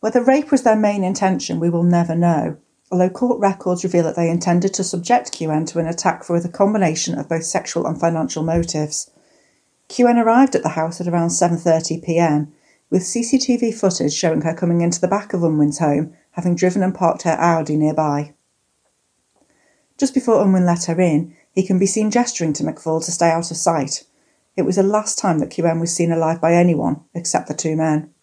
Whether 0.00 0.22
rape 0.22 0.50
was 0.50 0.62
their 0.62 0.76
main 0.76 1.02
intention, 1.02 1.58
we 1.58 1.70
will 1.70 1.82
never 1.82 2.14
know, 2.14 2.58
although 2.92 3.08
court 3.08 3.40
records 3.40 3.82
reveal 3.82 4.04
that 4.04 4.14
they 4.14 4.28
intended 4.28 4.74
to 4.74 4.84
subject 4.84 5.36
Quyen 5.36 5.64
to 5.66 5.78
an 5.78 5.86
attack 5.86 6.28
with 6.28 6.44
a 6.44 6.50
combination 6.50 7.18
of 7.18 7.28
both 7.28 7.44
sexual 7.44 7.86
and 7.86 7.98
financial 7.98 8.42
motives. 8.42 9.10
Quyen 9.88 10.18
arrived 10.18 10.54
at 10.54 10.62
the 10.62 10.70
house 10.70 11.00
at 11.00 11.08
around 11.08 11.30
7:30 11.30 12.04
p.m. 12.04 12.52
with 12.90 13.02
CCTV 13.02 13.74
footage 13.74 14.12
showing 14.12 14.42
her 14.42 14.54
coming 14.54 14.80
into 14.82 15.00
the 15.00 15.08
back 15.08 15.32
of 15.32 15.42
Unwin's 15.42 15.78
home, 15.78 16.12
having 16.32 16.54
driven 16.54 16.82
and 16.82 16.94
parked 16.94 17.22
her 17.22 17.36
Audi 17.40 17.76
nearby. 17.76 18.34
Just 19.98 20.12
before 20.12 20.42
Unwin 20.42 20.66
let 20.66 20.84
her 20.84 21.00
in, 21.00 21.34
he 21.52 21.66
can 21.66 21.78
be 21.78 21.86
seen 21.86 22.10
gesturing 22.10 22.52
to 22.52 22.64
McFall 22.64 23.02
to 23.04 23.10
stay 23.10 23.30
out 23.30 23.50
of 23.50 23.56
sight. 23.56 24.04
It 24.56 24.62
was 24.62 24.76
the 24.76 24.82
last 24.82 25.18
time 25.18 25.38
that 25.40 25.54
Quyen 25.54 25.80
was 25.80 25.94
seen 25.94 26.10
alive 26.10 26.40
by 26.40 26.54
anyone 26.54 27.04
except 27.14 27.48
the 27.48 27.54
two 27.54 27.76
men. 27.76 28.14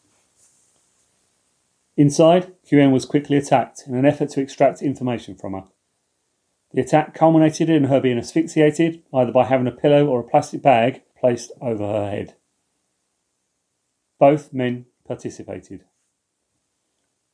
Inside, 1.96 2.54
Quyen 2.68 2.92
was 2.92 3.06
quickly 3.06 3.38
attacked 3.38 3.84
in 3.88 3.96
an 3.96 4.06
effort 4.06 4.30
to 4.32 4.42
extract 4.42 4.82
information 4.82 5.36
from 5.36 5.54
her. 5.54 5.66
The 6.74 6.82
attack 6.82 7.14
culminated 7.14 7.70
in 7.70 7.84
her 7.84 8.02
being 8.02 8.18
asphyxiated 8.18 9.04
either 9.14 9.32
by 9.32 9.46
having 9.46 9.68
a 9.68 9.72
pillow 9.72 10.08
or 10.08 10.22
a 10.22 10.24
plastic 10.24 10.64
bag 10.64 11.04
placed 11.20 11.52
over 11.62 11.86
her 11.86 12.10
head. 12.10 12.36
Both 14.20 14.54
men 14.54 14.88
participated. 15.08 15.84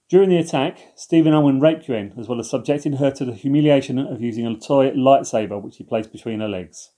During 0.10 0.30
the 0.30 0.38
attack, 0.38 0.80
Stephen 0.96 1.34
Unwin 1.34 1.62
raped 1.62 1.86
Quyen 1.86 2.14
as 2.20 2.28
well 2.28 2.40
as 2.40 2.50
subjecting 2.50 2.94
her 2.94 3.12
to 3.12 3.24
the 3.24 3.34
humiliation 3.34 3.98
of 3.98 4.22
using 4.22 4.46
a 4.46 4.60
toy 4.60 4.92
lightsaber 4.92 5.62
which 5.62 5.78
he 5.78 5.84
placed 5.86 6.12
between 6.12 6.42
her 6.42 6.50
legs. 6.50 6.92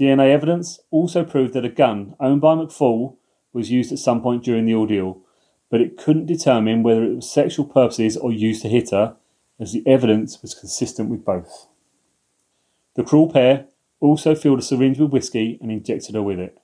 DNA 0.00 0.32
evidence 0.32 0.80
also 0.90 1.24
proved 1.24 1.52
that 1.52 1.64
a 1.64 1.68
gun 1.68 2.16
owned 2.18 2.40
by 2.40 2.54
McFall 2.54 3.16
was 3.52 3.70
used 3.70 3.92
at 3.92 3.98
some 3.98 4.22
point 4.22 4.42
during 4.42 4.64
the 4.64 4.74
ordeal, 4.74 5.20
but 5.68 5.82
it 5.82 5.98
couldn't 5.98 6.24
determine 6.24 6.82
whether 6.82 7.04
it 7.04 7.16
was 7.16 7.30
sexual 7.30 7.66
purposes 7.66 8.16
or 8.16 8.32
used 8.32 8.62
to 8.62 8.68
hit 8.68 8.92
her, 8.92 9.16
as 9.58 9.72
the 9.72 9.86
evidence 9.86 10.40
was 10.40 10.54
consistent 10.54 11.10
with 11.10 11.22
both. 11.22 11.66
The 12.94 13.04
cruel 13.04 13.30
pair 13.30 13.66
also 14.00 14.34
filled 14.34 14.60
a 14.60 14.62
syringe 14.62 14.98
with 14.98 15.10
whiskey 15.10 15.58
and 15.60 15.70
injected 15.70 16.14
her 16.14 16.22
with 16.22 16.38
it. 16.38 16.58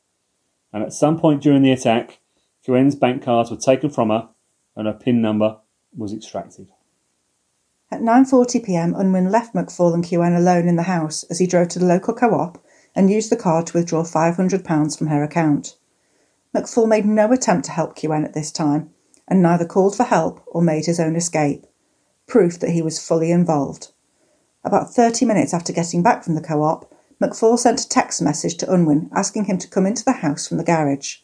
And 0.72 0.82
at 0.82 0.94
some 0.94 1.18
point 1.18 1.42
during 1.42 1.60
the 1.60 1.72
attack, 1.72 2.20
Quyen's 2.64 2.96
bank 2.96 3.22
cards 3.22 3.50
were 3.50 3.58
taken 3.58 3.90
from 3.90 4.08
her 4.08 4.30
and 4.74 4.86
her 4.86 4.94
PIN 4.94 5.20
number 5.20 5.58
was 5.94 6.14
extracted. 6.14 6.68
At 7.90 8.00
9:40 8.00 8.64
p.m., 8.64 8.94
Unwin 8.94 9.30
left 9.30 9.54
McFall 9.54 9.94
and 9.94 10.06
Quyen 10.06 10.34
alone 10.34 10.68
in 10.68 10.76
the 10.76 10.84
house 10.84 11.22
as 11.24 11.38
he 11.38 11.46
drove 11.46 11.68
to 11.68 11.78
the 11.78 11.86
local 11.86 12.14
co-op 12.14 12.58
and 12.96 13.10
used 13.10 13.30
the 13.30 13.36
card 13.36 13.66
to 13.68 13.76
withdraw 13.76 14.02
£500 14.02 14.98
from 14.98 15.06
her 15.08 15.22
account. 15.22 15.76
McFall 16.54 16.88
made 16.88 17.04
no 17.04 17.30
attempt 17.30 17.66
to 17.66 17.72
help 17.72 17.94
Quyen 17.94 18.24
at 18.24 18.32
this 18.32 18.50
time 18.50 18.90
and 19.28 19.42
neither 19.42 19.66
called 19.66 19.94
for 19.94 20.04
help 20.04 20.42
or 20.46 20.62
made 20.62 20.86
his 20.86 20.98
own 20.98 21.14
escape, 21.14 21.66
proof 22.26 22.58
that 22.58 22.70
he 22.70 22.80
was 22.80 23.04
fully 23.04 23.30
involved. 23.30 23.88
About 24.64 24.94
30 24.94 25.26
minutes 25.26 25.52
after 25.52 25.72
getting 25.72 26.02
back 26.02 26.24
from 26.24 26.34
the 26.34 26.40
co-op, 26.40 26.92
McFall 27.20 27.58
sent 27.58 27.84
a 27.84 27.88
text 27.88 28.22
message 28.22 28.56
to 28.56 28.72
Unwin 28.72 29.10
asking 29.14 29.44
him 29.44 29.58
to 29.58 29.68
come 29.68 29.86
into 29.86 30.04
the 30.04 30.12
house 30.12 30.48
from 30.48 30.56
the 30.56 30.64
garage. 30.64 31.18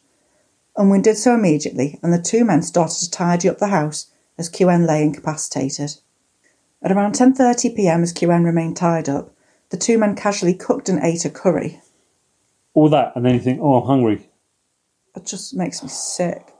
Unwin 0.77 1.01
did 1.01 1.17
so 1.17 1.33
immediately 1.33 1.99
and 2.03 2.13
the 2.13 2.21
two 2.21 2.45
men 2.45 2.61
started 2.61 2.99
to 2.99 3.11
tidy 3.11 3.49
up 3.49 3.57
the 3.57 3.67
house 3.67 4.11
as 4.37 4.49
Quyen 4.49 4.85
lay 4.85 5.03
incapacitated. 5.03 5.95
At 6.81 6.91
around 6.91 7.15
10.30pm, 7.15 8.01
as 8.01 8.13
Quyen 8.13 8.43
remained 8.43 8.75
tied 8.75 9.07
up, 9.07 9.32
the 9.73 9.79
two 9.79 9.97
men 9.97 10.15
casually 10.15 10.53
cooked 10.53 10.87
and 10.87 11.03
ate 11.03 11.25
a 11.25 11.31
curry. 11.31 11.81
All 12.75 12.89
that, 12.89 13.11
and 13.15 13.25
then 13.25 13.33
you 13.33 13.39
think, 13.39 13.59
oh, 13.59 13.81
I'm 13.81 13.87
hungry. 13.87 14.29
It 15.15 15.25
just 15.25 15.55
makes 15.55 15.81
me 15.81 15.89
sick. 15.89 16.53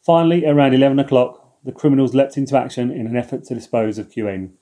Finally, 0.00 0.46
around 0.46 0.72
11 0.72 0.98
o'clock, 0.98 1.58
the 1.62 1.72
criminals 1.72 2.14
leapt 2.14 2.38
into 2.38 2.56
action 2.56 2.90
in 2.90 3.06
an 3.06 3.18
effort 3.18 3.44
to 3.44 3.54
dispose 3.54 3.98
of 3.98 4.10
Quyen. 4.10 4.54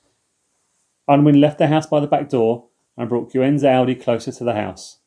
Unwin 1.07 1.39
left 1.39 1.59
the 1.59 1.67
house 1.67 1.85
by 1.85 2.01
the 2.01 2.07
back 2.07 2.27
door 2.27 2.67
and 2.97 3.07
brought 3.07 3.31
Quyen's 3.31 3.63
Audi 3.63 3.95
closer 3.95 4.33
to 4.33 4.43
the 4.43 4.55
house. 4.55 4.97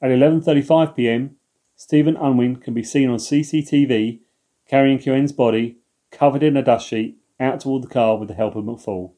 At 0.00 0.12
11:35 0.12 0.96
p.m., 0.96 1.36
Stephen 1.76 2.16
Unwin 2.16 2.56
can 2.56 2.72
be 2.72 2.82
seen 2.82 3.10
on 3.10 3.18
CCTV 3.18 4.20
carrying 4.66 4.98
Quyen's 4.98 5.32
body, 5.32 5.76
covered 6.10 6.42
in 6.42 6.56
a 6.56 6.62
dust 6.62 6.88
sheet, 6.88 7.18
out 7.38 7.60
toward 7.60 7.82
the 7.82 7.88
car 7.88 8.16
with 8.16 8.28
the 8.28 8.34
help 8.34 8.56
of 8.56 8.64
McFall. 8.64 9.12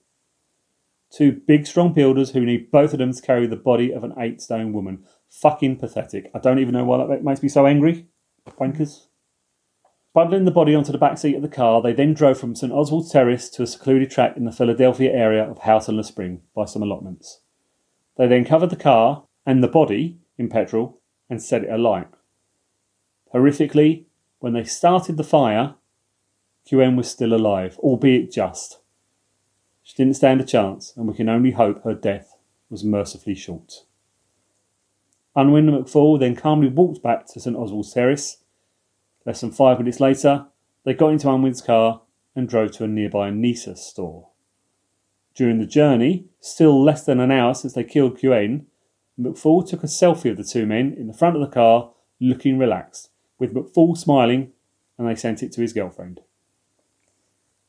Two 1.10 1.40
big, 1.46 1.66
strong 1.66 1.92
builders 1.92 2.30
who 2.30 2.44
need 2.44 2.70
both 2.70 2.92
of 2.92 2.98
them 2.98 3.12
to 3.12 3.22
carry 3.22 3.46
the 3.46 3.56
body 3.56 3.92
of 3.92 4.04
an 4.04 4.14
eight-stone 4.18 4.72
woman. 4.72 5.04
Fucking 5.30 5.78
pathetic. 5.78 6.30
I 6.34 6.38
don't 6.38 6.58
even 6.58 6.74
know 6.74 6.84
why 6.84 7.04
that 7.06 7.24
makes 7.24 7.42
me 7.42 7.48
so 7.48 7.66
angry. 7.66 8.06
Wankers. 8.58 9.06
Bundling 10.12 10.44
the 10.44 10.50
body 10.52 10.74
onto 10.74 10.92
the 10.92 10.98
back 10.98 11.18
seat 11.18 11.34
of 11.34 11.42
the 11.42 11.48
car, 11.48 11.82
they 11.82 11.92
then 11.92 12.14
drove 12.14 12.38
from 12.38 12.54
St 12.54 12.72
Oswald's 12.72 13.10
Terrace 13.10 13.48
to 13.50 13.64
a 13.64 13.66
secluded 13.66 14.10
track 14.10 14.36
in 14.36 14.44
the 14.44 14.52
Philadelphia 14.52 15.12
area 15.12 15.42
of 15.42 15.58
Houghton 15.58 15.96
Le 15.96 16.04
Spring 16.04 16.42
by 16.54 16.66
some 16.66 16.82
allotments. 16.82 17.40
They 18.16 18.28
then 18.28 18.44
covered 18.44 18.70
the 18.70 18.76
car 18.76 19.24
and 19.44 19.62
the 19.62 19.68
body 19.68 20.18
in 20.38 20.48
petrol 20.48 21.00
and 21.28 21.42
set 21.42 21.64
it 21.64 21.70
alight. 21.70 22.06
Horrifically, 23.34 24.04
when 24.38 24.52
they 24.52 24.62
started 24.62 25.16
the 25.16 25.24
fire, 25.24 25.74
Quyen 26.68 26.94
was 26.94 27.10
still 27.10 27.34
alive, 27.34 27.76
albeit 27.78 28.30
just. 28.30 28.78
She 29.84 29.94
didn't 29.94 30.16
stand 30.16 30.40
a 30.40 30.44
chance, 30.44 30.92
and 30.96 31.06
we 31.06 31.14
can 31.14 31.28
only 31.28 31.52
hope 31.52 31.84
her 31.84 31.94
death 31.94 32.36
was 32.68 32.82
mercifully 32.82 33.36
short. 33.36 33.84
Unwin 35.36 35.68
and 35.68 35.84
McFall 35.84 36.18
then 36.18 36.34
calmly 36.34 36.68
walked 36.68 37.02
back 37.02 37.26
to 37.28 37.40
St 37.40 37.56
Oswald's 37.56 37.92
Terrace 37.92 38.38
Less 39.24 39.40
than 39.40 39.52
five 39.52 39.78
minutes 39.78 40.00
later, 40.00 40.46
they 40.84 40.92
got 40.92 41.12
into 41.12 41.30
Unwin's 41.30 41.62
car 41.62 42.02
and 42.36 42.48
drove 42.48 42.72
to 42.72 42.84
a 42.84 42.88
nearby 42.88 43.30
Nisa 43.30 43.74
store. 43.74 44.28
During 45.34 45.58
the 45.58 45.66
journey, 45.66 46.26
still 46.40 46.82
less 46.82 47.04
than 47.04 47.20
an 47.20 47.30
hour 47.30 47.54
since 47.54 47.72
they 47.72 47.84
killed 47.84 48.20
Quyen, 48.20 48.66
McFall 49.18 49.66
took 49.66 49.82
a 49.82 49.86
selfie 49.86 50.30
of 50.30 50.36
the 50.36 50.44
two 50.44 50.66
men 50.66 50.92
in 50.92 51.06
the 51.06 51.14
front 51.14 51.36
of 51.36 51.42
the 51.42 51.48
car, 51.48 51.92
looking 52.20 52.58
relaxed, 52.58 53.10
with 53.38 53.54
McFall 53.54 53.96
smiling, 53.96 54.52
and 54.98 55.08
they 55.08 55.14
sent 55.14 55.42
it 55.42 55.52
to 55.52 55.60
his 55.60 55.72
girlfriend. 55.72 56.20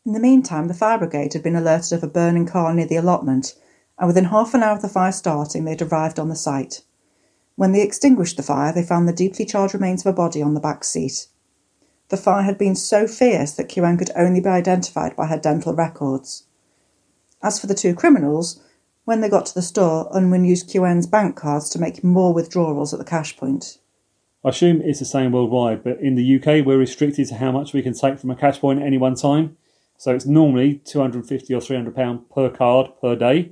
In 0.05 0.13
the 0.13 0.19
meantime, 0.19 0.67
the 0.67 0.75
fire 0.75 0.99
brigade 0.99 1.33
had 1.33 1.41
been 1.41 1.55
alerted 1.55 1.93
of 1.93 2.03
a 2.03 2.07
burning 2.07 2.45
car 2.45 2.71
near 2.75 2.85
the 2.85 2.95
allotment, 2.95 3.55
and 3.97 4.05
within 4.05 4.25
half 4.25 4.53
an 4.53 4.61
hour 4.61 4.75
of 4.75 4.83
the 4.83 4.87
fire 4.87 5.11
starting, 5.11 5.65
they 5.65 5.71
had 5.71 5.81
arrived 5.81 6.19
on 6.19 6.29
the 6.29 6.35
site. 6.35 6.83
When 7.55 7.71
they 7.71 7.81
extinguished 7.81 8.37
the 8.37 8.43
fire, 8.43 8.71
they 8.71 8.83
found 8.83 9.07
the 9.07 9.13
deeply 9.13 9.45
charred 9.45 9.73
remains 9.73 10.05
of 10.05 10.13
a 10.13 10.15
body 10.15 10.43
on 10.43 10.53
the 10.53 10.59
back 10.59 10.83
seat. 10.83 11.25
The 12.09 12.17
fire 12.17 12.43
had 12.43 12.59
been 12.59 12.75
so 12.75 13.07
fierce 13.07 13.53
that 13.53 13.73
Quyen 13.73 13.97
could 13.97 14.11
only 14.15 14.41
be 14.41 14.49
identified 14.49 15.15
by 15.15 15.25
her 15.25 15.39
dental 15.39 15.73
records. 15.73 16.43
As 17.41 17.59
for 17.59 17.65
the 17.65 17.73
two 17.73 17.95
criminals, 17.95 18.61
when 19.05 19.21
they 19.21 19.29
got 19.29 19.47
to 19.47 19.55
the 19.55 19.63
store, 19.63 20.07
Unwin 20.11 20.45
used 20.45 20.69
Quyen's 20.69 21.07
bank 21.07 21.35
cards 21.35 21.67
to 21.71 21.79
make 21.79 22.03
more 22.03 22.31
withdrawals 22.31 22.93
at 22.93 22.99
the 22.99 23.05
cash 23.05 23.35
point. 23.37 23.79
I 24.43 24.49
assume 24.49 24.81
it's 24.81 24.99
the 24.99 25.05
same 25.05 25.31
worldwide, 25.31 25.83
but 25.83 25.99
in 25.99 26.13
the 26.13 26.35
UK 26.35 26.63
we're 26.63 26.77
restricted 26.77 27.27
to 27.29 27.35
how 27.35 27.51
much 27.51 27.73
we 27.73 27.81
can 27.81 27.95
take 27.95 28.19
from 28.19 28.29
a 28.29 28.35
cash 28.35 28.59
point 28.59 28.81
at 28.81 28.85
any 28.85 28.99
one 28.99 29.15
time. 29.15 29.57
So 29.97 30.13
it's 30.13 30.25
normally 30.25 30.81
250 30.85 31.53
or 31.53 31.61
300 31.61 31.95
pound 31.95 32.29
per 32.29 32.49
card 32.49 32.91
per 33.01 33.15
day. 33.15 33.51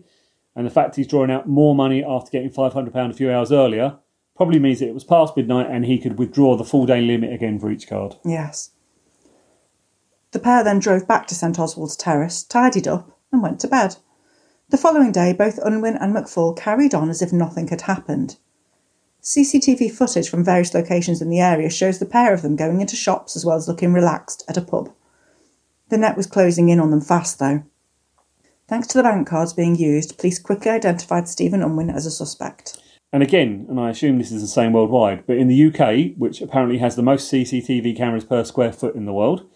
And 0.55 0.67
the 0.67 0.71
fact 0.71 0.95
he's 0.95 1.07
drawing 1.07 1.31
out 1.31 1.47
more 1.47 1.73
money 1.73 2.03
after 2.03 2.31
getting 2.31 2.49
500 2.49 2.93
pound 2.93 3.11
a 3.11 3.15
few 3.15 3.31
hours 3.31 3.51
earlier 3.51 3.97
probably 4.35 4.59
means 4.59 4.79
that 4.79 4.87
it 4.87 4.93
was 4.93 5.03
past 5.03 5.37
midnight 5.37 5.67
and 5.69 5.85
he 5.85 5.99
could 5.99 6.19
withdraw 6.19 6.55
the 6.55 6.63
full 6.63 6.85
day 6.85 7.01
limit 7.01 7.33
again 7.33 7.59
for 7.59 7.71
each 7.71 7.87
card. 7.87 8.15
Yes. 8.25 8.71
The 10.31 10.39
pair 10.39 10.63
then 10.63 10.79
drove 10.79 11.07
back 11.07 11.27
to 11.27 11.35
St 11.35 11.59
Oswald's 11.59 11.95
Terrace, 11.95 12.43
tidied 12.43 12.87
up, 12.87 13.17
and 13.31 13.41
went 13.41 13.59
to 13.59 13.67
bed. 13.67 13.97
The 14.69 14.77
following 14.77 15.11
day, 15.11 15.33
both 15.33 15.59
Unwin 15.59 15.95
and 15.97 16.15
McFall 16.15 16.57
carried 16.57 16.95
on 16.95 17.09
as 17.09 17.21
if 17.21 17.31
nothing 17.31 17.67
had 17.67 17.81
happened. 17.81 18.37
CCTV 19.21 19.91
footage 19.91 20.27
from 20.27 20.43
various 20.43 20.73
locations 20.73 21.21
in 21.21 21.29
the 21.29 21.39
area 21.39 21.69
shows 21.69 21.99
the 21.99 22.05
pair 22.05 22.33
of 22.33 22.41
them 22.41 22.55
going 22.55 22.81
into 22.81 22.95
shops 22.95 23.35
as 23.35 23.45
well 23.45 23.55
as 23.55 23.67
looking 23.67 23.93
relaxed 23.93 24.43
at 24.49 24.57
a 24.57 24.61
pub. 24.61 24.91
The 25.89 25.97
net 25.97 26.17
was 26.17 26.27
closing 26.27 26.69
in 26.69 26.79
on 26.79 26.91
them 26.91 27.01
fast, 27.01 27.39
though. 27.39 27.63
Thanks 28.67 28.87
to 28.87 28.97
the 28.97 29.03
bank 29.03 29.27
cards 29.27 29.53
being 29.53 29.75
used, 29.75 30.17
police 30.17 30.39
quickly 30.39 30.71
identified 30.71 31.27
Stephen 31.27 31.61
Unwin 31.61 31.89
as 31.89 32.05
a 32.05 32.11
suspect. 32.11 32.79
And 33.11 33.21
again, 33.21 33.67
and 33.69 33.79
I 33.79 33.91
assume 33.91 34.17
this 34.17 34.31
is 34.31 34.41
the 34.41 34.47
same 34.47 34.73
worldwide, 34.73 35.27
but 35.27 35.37
in 35.37 35.47
the 35.47 35.67
UK, 35.67 36.17
which 36.17 36.41
apparently 36.41 36.79
has 36.79 36.95
the 36.95 37.03
most 37.03 37.31
CCTV 37.31 37.95
cameras 37.95 38.23
per 38.23 38.43
square 38.43 38.73
foot 38.73 38.95
in 38.95 39.05
the 39.05 39.13
world, 39.13 39.47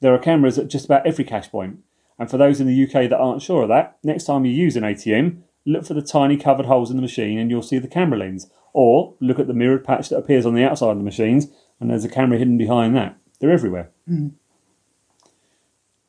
there 0.00 0.14
are 0.14 0.18
cameras 0.18 0.58
at 0.58 0.68
just 0.68 0.84
about 0.84 1.06
every 1.06 1.24
cash 1.24 1.50
point. 1.50 1.78
And 2.18 2.30
for 2.30 2.36
those 2.36 2.60
in 2.60 2.68
the 2.68 2.84
UK 2.84 3.08
that 3.10 3.18
aren't 3.18 3.42
sure 3.42 3.62
of 3.62 3.68
that, 3.70 3.98
next 4.04 4.24
time 4.24 4.44
you 4.44 4.52
use 4.52 4.76
an 4.76 4.84
ATM, 4.84 5.42
look 5.66 5.84
for 5.84 5.94
the 5.94 6.02
tiny 6.02 6.36
covered 6.36 6.66
holes 6.66 6.90
in 6.90 6.96
the 6.96 7.02
machine 7.02 7.38
and 7.38 7.50
you'll 7.50 7.62
see 7.62 7.78
the 7.78 7.88
camera 7.88 8.18
lens. 8.18 8.50
Or 8.72 9.14
look 9.20 9.38
at 9.38 9.48
the 9.48 9.54
mirrored 9.54 9.84
patch 9.84 10.08
that 10.08 10.18
appears 10.18 10.46
on 10.46 10.54
the 10.54 10.64
outside 10.64 10.92
of 10.92 10.98
the 10.98 11.04
machines 11.04 11.48
and 11.80 11.90
there's 11.90 12.04
a 12.04 12.08
camera 12.08 12.38
hidden 12.38 12.56
behind 12.56 12.94
that. 12.94 13.16
They're 13.40 13.50
everywhere. 13.50 13.90
Mm. 14.08 14.34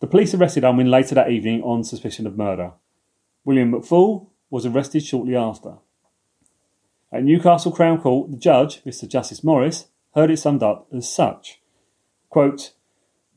The 0.04 0.10
police 0.10 0.34
arrested 0.34 0.66
Unwin 0.66 0.92
later 0.92 1.16
that 1.16 1.32
evening 1.32 1.62
on 1.63 1.86
suspicion 1.86 2.28
of 2.28 2.38
murder. 2.38 2.74
William 3.46 3.72
McFall 3.72 4.28
was 4.50 4.66
arrested 4.66 5.02
shortly 5.02 5.34
after. 5.34 5.76
At 7.10 7.24
Newcastle 7.24 7.72
Crown 7.72 8.02
Court, 8.02 8.30
the 8.30 8.36
judge, 8.36 8.84
Mr. 8.84 9.08
Justice 9.08 9.46
Morris, 9.46 9.86
heard 10.13 10.30
it 10.30 10.39
summed 10.39 10.62
up 10.62 10.89
as 10.94 11.08
such 11.08 11.62
quote, 12.30 12.74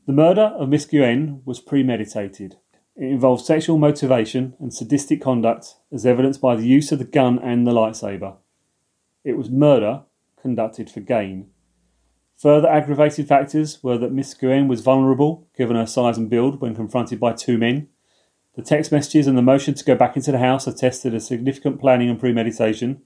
The 0.07 0.11
murder 0.11 0.53
of 0.59 0.67
Miss 0.67 0.85
Quyen 0.85 1.41
was 1.45 1.61
premeditated. 1.61 2.57
It 2.97 3.11
involved 3.11 3.45
sexual 3.45 3.77
motivation 3.77 4.53
and 4.59 4.73
sadistic 4.73 5.21
conduct 5.21 5.75
as 5.93 6.05
evidenced 6.05 6.41
by 6.41 6.57
the 6.57 6.67
use 6.67 6.91
of 6.91 6.99
the 6.99 7.05
gun 7.05 7.39
and 7.39 7.65
the 7.65 7.71
lightsaber. 7.71 8.35
It 9.23 9.37
was 9.37 9.49
murder 9.49 10.01
conducted 10.41 10.89
for 10.89 10.99
gain. 10.99 11.47
Further 12.37 12.69
aggravated 12.69 13.27
factors 13.27 13.83
were 13.83 13.97
that 13.97 14.11
Miss 14.11 14.35
Quyen 14.35 14.67
was 14.67 14.81
vulnerable, 14.81 15.47
given 15.57 15.75
her 15.75 15.87
size 15.87 16.17
and 16.17 16.29
build, 16.29 16.61
when 16.61 16.75
confronted 16.75 17.19
by 17.19 17.33
two 17.33 17.57
men. 17.57 17.87
The 18.55 18.61
text 18.61 18.91
messages 18.91 19.25
and 19.25 19.37
the 19.37 19.41
motion 19.41 19.73
to 19.73 19.83
go 19.83 19.95
back 19.95 20.15
into 20.15 20.31
the 20.31 20.37
house 20.37 20.67
attested 20.67 21.15
a 21.15 21.19
significant 21.19 21.79
planning 21.79 22.09
and 22.09 22.19
premeditation. 22.19 23.01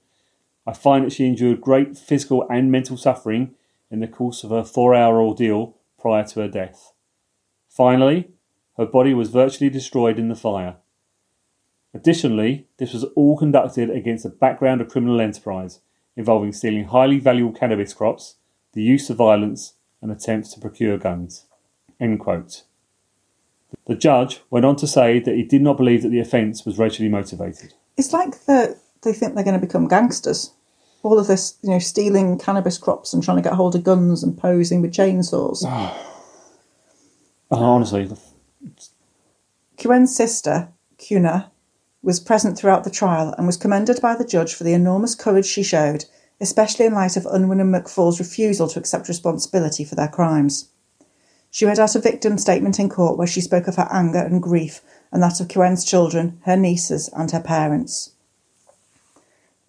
I 0.66 0.74
find 0.74 1.04
that 1.04 1.12
she 1.12 1.26
endured 1.26 1.62
great 1.62 1.96
physical 1.96 2.46
and 2.50 2.70
mental 2.70 2.96
suffering 2.98 3.54
in 3.90 4.00
the 4.00 4.06
course 4.06 4.44
of 4.44 4.50
her 4.50 4.64
four 4.64 4.94
hour 4.94 5.20
ordeal 5.20 5.76
prior 5.98 6.24
to 6.24 6.40
her 6.40 6.48
death. 6.48 6.92
Finally, 7.68 8.30
her 8.76 8.86
body 8.86 9.14
was 9.14 9.30
virtually 9.30 9.70
destroyed 9.70 10.18
in 10.18 10.28
the 10.28 10.34
fire. 10.34 10.76
Additionally, 11.94 12.66
this 12.78 12.92
was 12.92 13.04
all 13.16 13.36
conducted 13.36 13.90
against 13.90 14.24
a 14.24 14.30
background 14.30 14.80
of 14.80 14.88
criminal 14.88 15.20
enterprise 15.20 15.80
involving 16.16 16.52
stealing 16.52 16.84
highly 16.84 17.18
valuable 17.18 17.52
cannabis 17.52 17.94
crops, 17.94 18.36
the 18.72 18.82
use 18.82 19.10
of 19.10 19.16
violence, 19.16 19.74
and 20.00 20.10
attempts 20.10 20.52
to 20.52 20.60
procure 20.60 20.98
guns. 20.98 21.46
End 22.00 22.18
quote. 22.18 22.64
The 23.86 23.94
judge 23.94 24.42
went 24.50 24.66
on 24.66 24.76
to 24.76 24.86
say 24.86 25.20
that 25.20 25.34
he 25.34 25.44
did 25.44 25.62
not 25.62 25.76
believe 25.76 26.02
that 26.02 26.10
the 26.10 26.20
offence 26.20 26.66
was 26.66 26.78
racially 26.78 27.08
motivated. 27.08 27.74
It's 27.96 28.12
like 28.12 28.44
the, 28.46 28.78
they 29.02 29.12
think 29.12 29.34
they're 29.34 29.44
going 29.44 29.58
to 29.58 29.66
become 29.66 29.88
gangsters. 29.88 30.52
All 31.02 31.18
of 31.18 31.26
this, 31.26 31.56
you 31.62 31.70
know, 31.70 31.78
stealing 31.78 32.38
cannabis 32.38 32.78
crops 32.78 33.12
and 33.12 33.22
trying 33.22 33.38
to 33.38 33.42
get 33.42 33.54
hold 33.54 33.74
of 33.74 33.84
guns 33.84 34.22
and 34.22 34.36
posing 34.36 34.82
with 34.82 34.92
chainsaws. 34.92 35.64
honestly, 37.50 38.08
Quyen's 39.80 40.14
sister, 40.14 40.68
Kuna, 40.98 41.50
was 42.02 42.20
present 42.20 42.56
throughout 42.56 42.84
the 42.84 42.90
trial 42.90 43.34
and 43.36 43.46
was 43.46 43.56
commended 43.56 44.00
by 44.00 44.14
the 44.14 44.24
judge 44.24 44.54
for 44.54 44.64
the 44.64 44.72
enormous 44.72 45.14
courage 45.14 45.46
she 45.46 45.62
showed, 45.62 46.04
especially 46.42 46.84
in 46.84 46.92
light 46.92 47.16
of 47.16 47.24
Unwin 47.26 47.60
and 47.60 47.72
McFall's 47.72 48.18
refusal 48.18 48.68
to 48.68 48.78
accept 48.78 49.08
responsibility 49.08 49.84
for 49.84 49.94
their 49.94 50.08
crimes. 50.08 50.68
She 51.50 51.64
read 51.64 51.78
out 51.78 51.94
a 51.94 52.00
victim 52.00 52.36
statement 52.36 52.78
in 52.78 52.88
court 52.88 53.16
where 53.16 53.26
she 53.26 53.40
spoke 53.40 53.68
of 53.68 53.76
her 53.76 53.88
anger 53.92 54.18
and 54.18 54.42
grief 54.42 54.80
and 55.12 55.22
that 55.22 55.40
of 55.40 55.48
Quyen's 55.48 55.84
children, 55.84 56.40
her 56.44 56.56
nieces, 56.56 57.08
and 57.14 57.30
her 57.30 57.40
parents. 57.40 58.12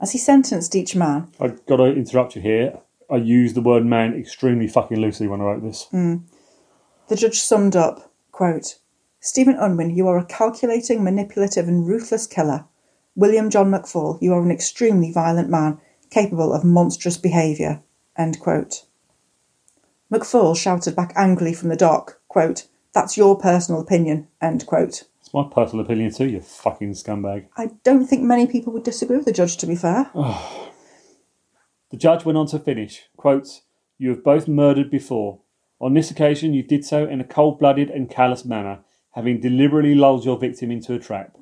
As 0.02 0.14
he 0.14 0.18
sentenced 0.18 0.76
each 0.76 0.96
man, 0.96 1.28
I've 1.40 1.66
got 1.66 1.78
to 1.78 1.86
interrupt 1.86 2.36
you 2.36 2.42
here. 2.42 2.80
I 3.12 3.18
used 3.18 3.56
the 3.56 3.62
word 3.62 3.86
man 3.86 4.14
extremely 4.14 4.68
fucking 4.68 5.00
loosely 5.00 5.28
when 5.28 5.42
I 5.42 5.46
wrote 5.46 5.64
this. 5.64 5.88
Hmm. 5.92 6.18
the 7.08 7.16
judge 7.16 7.40
summed 7.40 7.76
up, 7.76 8.12
quote, 8.32 8.80
Stephen 9.20 9.56
Unwin, 9.56 9.96
you 9.96 10.08
are 10.08 10.18
a 10.18 10.26
calculating, 10.26 11.04
manipulative, 11.04 11.68
and 11.68 11.88
ruthless 11.88 12.28
killer. 12.28 12.66
William 13.16 13.50
John 13.50 13.70
McFall, 13.70 14.22
you 14.22 14.34
are 14.34 14.42
an 14.42 14.52
extremely 14.52 15.12
violent 15.12 15.50
man, 15.50 15.80
capable 16.14 16.54
of 16.54 16.64
monstrous 16.64 17.18
behaviour. 17.18 17.82
End 18.18 18.40
quote. 18.40 18.86
McFall 20.12 20.56
shouted 20.56 20.96
back 20.96 21.12
angrily 21.16 21.54
from 21.54 21.70
the 21.70 21.76
dock, 21.76 22.20
quote, 22.28 22.68
That's 22.94 23.18
your 23.18 23.38
personal 23.38 23.82
opinion. 23.82 24.28
End 24.40 24.66
quote. 24.66 25.04
It's 25.20 25.34
It's 25.34 25.34
my 25.34 25.50
personal 25.52 25.84
opinion 25.84 26.14
too, 26.14 26.28
you 26.28 26.40
fucking 26.40 26.94
scumbag. 26.94 27.48
I 27.58 27.72
don't 27.84 28.06
think 28.06 28.22
many 28.22 28.46
people 28.46 28.72
would 28.74 28.84
disagree 28.84 29.18
with 29.18 29.26
the 29.26 29.32
judge, 29.32 29.58
to 29.58 29.68
be 29.68 29.76
fair. 29.76 30.12
The 31.90 31.98
judge 32.00 32.26
went 32.26 32.40
on 32.40 32.48
to 32.48 32.58
finish, 32.58 33.04
quote, 33.18 33.62
You 34.00 34.10
have 34.10 34.24
both 34.24 34.48
murdered 34.48 34.90
before. 34.90 35.42
On 35.80 35.94
this 35.94 36.10
occasion, 36.10 36.52
you 36.52 36.64
did 36.64 36.84
so 36.84 37.06
in 37.06 37.22
a 37.22 37.24
cold 37.24 37.60
blooded 37.60 37.92
and 37.92 38.10
callous 38.10 38.44
manner, 38.44 38.80
having 39.12 39.40
deliberately 39.40 39.94
lulled 39.94 40.26
your 40.26 40.40
victim 40.40 40.72
into 40.72 40.96
a 40.96 41.00
trap. 41.00 41.38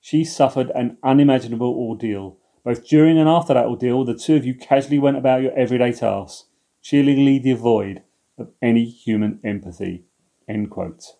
She 0.00 0.24
suffered 0.24 0.70
an 0.74 0.96
unimaginable 1.02 1.74
ordeal. 1.74 2.38
Both 2.64 2.86
during 2.86 3.18
and 3.18 3.28
after 3.28 3.54
that 3.54 3.66
ordeal, 3.66 4.04
the 4.04 4.14
two 4.14 4.36
of 4.36 4.44
you 4.44 4.54
casually 4.54 4.98
went 4.98 5.16
about 5.16 5.42
your 5.42 5.52
everyday 5.58 5.92
tasks, 5.92 6.46
chillingly 6.80 7.38
devoid 7.40 8.02
of 8.38 8.50
any 8.62 8.84
human 8.84 9.40
empathy. 9.44 10.04
End 10.48 10.70
quote. 10.70 11.16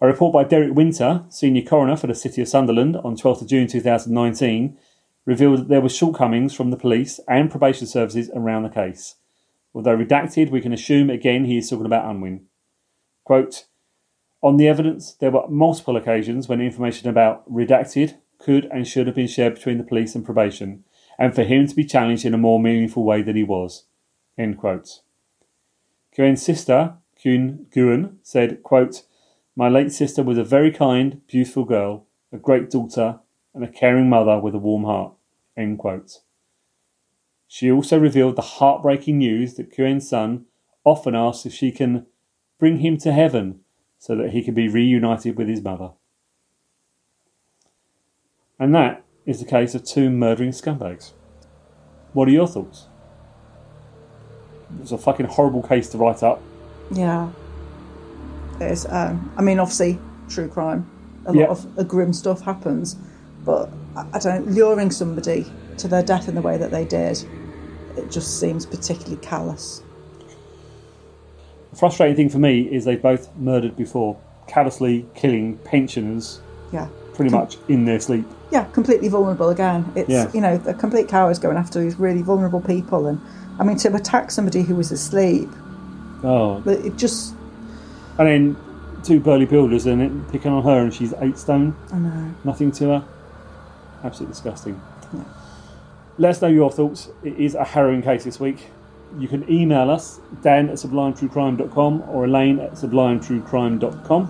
A 0.00 0.06
report 0.06 0.32
by 0.32 0.44
Derek 0.44 0.74
Winter, 0.74 1.24
senior 1.28 1.62
coroner 1.62 1.96
for 1.96 2.06
the 2.06 2.14
City 2.14 2.40
of 2.40 2.48
Sunderland, 2.48 2.96
on 2.96 3.16
12th 3.16 3.42
of 3.42 3.48
June 3.48 3.66
2019, 3.66 4.78
revealed 5.26 5.60
that 5.60 5.68
there 5.68 5.82
were 5.82 5.90
shortcomings 5.90 6.54
from 6.54 6.70
the 6.70 6.76
police 6.78 7.20
and 7.28 7.50
probation 7.50 7.86
services 7.86 8.30
around 8.34 8.62
the 8.62 8.70
case. 8.70 9.16
Although 9.74 9.98
redacted, 9.98 10.50
we 10.50 10.62
can 10.62 10.72
assume 10.72 11.10
again 11.10 11.44
he 11.44 11.58
is 11.58 11.68
talking 11.68 11.84
about 11.84 12.08
Unwin. 12.10 12.46
Quote, 13.24 13.66
on 14.42 14.56
the 14.56 14.66
evidence, 14.66 15.12
there 15.12 15.30
were 15.30 15.46
multiple 15.48 15.98
occasions 15.98 16.48
when 16.48 16.62
information 16.62 17.10
about 17.10 17.48
redacted 17.52 18.16
could 18.40 18.64
and 18.66 18.88
should 18.88 19.06
have 19.06 19.16
been 19.16 19.28
shared 19.28 19.54
between 19.54 19.78
the 19.78 19.84
police 19.84 20.14
and 20.14 20.24
probation, 20.24 20.84
and 21.18 21.34
for 21.34 21.44
him 21.44 21.66
to 21.66 21.76
be 21.76 21.84
challenged 21.84 22.24
in 22.24 22.34
a 22.34 22.38
more 22.38 22.58
meaningful 22.58 23.04
way 23.04 23.22
than 23.22 23.36
he 23.36 23.44
was. 23.44 23.84
End 24.36 24.58
quote. 24.58 25.00
Quyen's 26.16 26.42
sister, 26.42 26.94
Kuhn 27.22 27.66
Nguyen, 27.70 28.16
said, 28.22 28.62
quote, 28.62 29.02
My 29.54 29.68
late 29.68 29.92
sister 29.92 30.22
was 30.22 30.38
a 30.38 30.44
very 30.44 30.72
kind, 30.72 31.20
beautiful 31.26 31.64
girl, 31.64 32.06
a 32.32 32.38
great 32.38 32.70
daughter, 32.70 33.20
and 33.54 33.62
a 33.62 33.68
caring 33.68 34.08
mother 34.08 34.38
with 34.40 34.54
a 34.54 34.58
warm 34.58 34.84
heart. 34.84 35.12
End 35.56 35.78
quote. 35.78 36.20
She 37.46 37.70
also 37.70 37.98
revealed 37.98 38.36
the 38.36 38.42
heartbreaking 38.42 39.18
news 39.18 39.54
that 39.54 39.74
Quyen's 39.74 40.08
son 40.08 40.46
often 40.84 41.14
asks 41.14 41.46
if 41.46 41.52
she 41.52 41.72
can 41.72 42.06
bring 42.58 42.78
him 42.78 42.96
to 42.98 43.12
heaven 43.12 43.60
so 43.98 44.14
that 44.16 44.30
he 44.30 44.42
can 44.42 44.54
be 44.54 44.68
reunited 44.68 45.36
with 45.36 45.48
his 45.48 45.62
mother. 45.62 45.90
And 48.60 48.74
that 48.74 49.02
is 49.26 49.40
the 49.40 49.46
case 49.46 49.74
of 49.74 49.84
two 49.84 50.10
murdering 50.10 50.50
scumbags. 50.50 51.12
What 52.12 52.28
are 52.28 52.30
your 52.30 52.46
thoughts? 52.46 52.86
It's 54.80 54.92
a 54.92 54.98
fucking 54.98 55.26
horrible 55.26 55.62
case 55.62 55.88
to 55.90 55.98
write 55.98 56.22
up. 56.22 56.40
Yeah. 56.92 57.30
It 58.60 58.70
is. 58.70 58.86
Um, 58.86 59.32
I 59.36 59.42
mean, 59.42 59.58
obviously, 59.58 59.98
true 60.28 60.46
crime. 60.48 60.88
A 61.26 61.34
Yeah. 61.34 61.46
lot 61.46 61.50
of 61.50 61.78
uh, 61.78 61.82
grim 61.84 62.12
stuff 62.12 62.42
happens, 62.42 62.96
but 63.44 63.70
I, 63.96 64.06
I 64.12 64.18
don't 64.18 64.46
know, 64.46 64.52
luring 64.52 64.90
somebody 64.90 65.46
to 65.78 65.88
their 65.88 66.02
death 66.02 66.28
in 66.28 66.34
the 66.34 66.42
way 66.42 66.56
that 66.58 66.70
they 66.70 66.84
did, 66.84 67.24
it 67.96 68.10
just 68.10 68.38
seems 68.38 68.66
particularly 68.66 69.16
callous. 69.16 69.82
The 71.70 71.76
frustrating 71.76 72.16
thing 72.16 72.28
for 72.28 72.38
me 72.38 72.62
is 72.62 72.84
they 72.84 72.96
both 72.96 73.34
murdered 73.36 73.76
before, 73.76 74.18
callously 74.46 75.06
killing 75.14 75.56
pensioners 75.58 76.40
Yeah. 76.72 76.88
pretty 77.14 77.30
much 77.30 77.56
in 77.68 77.84
their 77.86 78.00
sleep. 78.00 78.26
Yeah, 78.50 78.64
completely 78.72 79.08
vulnerable 79.08 79.48
again. 79.50 79.90
It's, 79.94 80.08
Yeah. 80.08 80.28
you 80.34 80.40
know, 80.40 80.56
the 80.56 80.74
complete 80.74 81.08
cowards 81.08 81.38
going 81.38 81.56
after 81.56 81.80
these 81.80 81.98
really 81.98 82.22
vulnerable 82.22 82.60
people. 82.60 83.06
And, 83.06 83.20
I 83.58 83.64
mean, 83.64 83.76
to 83.78 83.94
attack 83.94 84.30
somebody 84.30 84.62
who 84.62 84.74
was 84.74 84.90
asleep, 84.90 85.48
Oh, 86.24 86.60
but 86.64 86.78
it 86.84 86.96
just, 86.96 87.34
and 88.18 88.28
then 88.28 88.56
two 89.02 89.20
burly 89.20 89.46
builders 89.46 89.86
and 89.86 90.02
it 90.02 90.12
picking 90.32 90.52
on 90.52 90.62
her, 90.64 90.80
and 90.80 90.92
she's 90.92 91.14
eight 91.20 91.38
stone, 91.38 91.74
I 91.92 91.98
know. 91.98 92.34
nothing 92.44 92.72
to 92.72 92.84
her. 92.88 93.04
Absolutely 94.04 94.32
disgusting. 94.34 94.80
Let 96.18 96.30
us 96.30 96.42
know 96.42 96.48
your 96.48 96.70
thoughts. 96.70 97.08
It 97.22 97.38
is 97.38 97.54
a 97.54 97.64
harrowing 97.64 98.02
case 98.02 98.24
this 98.24 98.38
week. 98.38 98.66
You 99.18 99.26
can 99.28 99.50
email 99.50 99.90
us, 99.90 100.20
dan 100.42 100.68
at 100.68 100.74
sublimetruecrime.com 100.76 102.02
or 102.08 102.24
elaine 102.26 102.58
at 102.60 102.72
sublimetruecrime.com. 102.72 104.28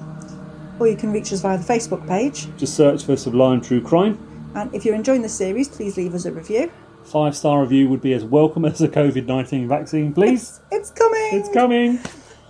Or 0.81 0.89
you 0.89 0.97
can 0.97 1.13
reach 1.13 1.33
us 1.33 1.43
via 1.43 1.59
the 1.59 1.65
Facebook 1.65 2.07
page. 2.09 2.49
Just 2.57 2.75
search 2.75 3.05
for 3.05 3.17
Sublime 3.17 3.61
True 3.61 3.83
Crime. 3.83 4.19
And 4.55 4.73
if 4.75 4.85
you're 4.85 4.95
enjoying 4.95 5.23
the 5.23 5.29
series, 5.29 5.69
please 5.69 5.97
leave 5.97 6.15
us 6.15 6.25
a 6.25 6.33
review. 6.33 6.73
Five 7.05 7.37
star 7.37 7.61
review 7.61 7.89
would 7.89 8.01
be 8.01 8.13
as 8.15 8.25
welcome 8.25 8.65
as 8.65 8.81
a 8.81 8.89
COVID 8.89 9.27
19 9.27 9.69
vaccine, 9.69 10.13
please. 10.13 10.61
It's 10.73 10.91
coming! 10.91 11.29
It's 11.33 11.49
coming. 11.53 12.01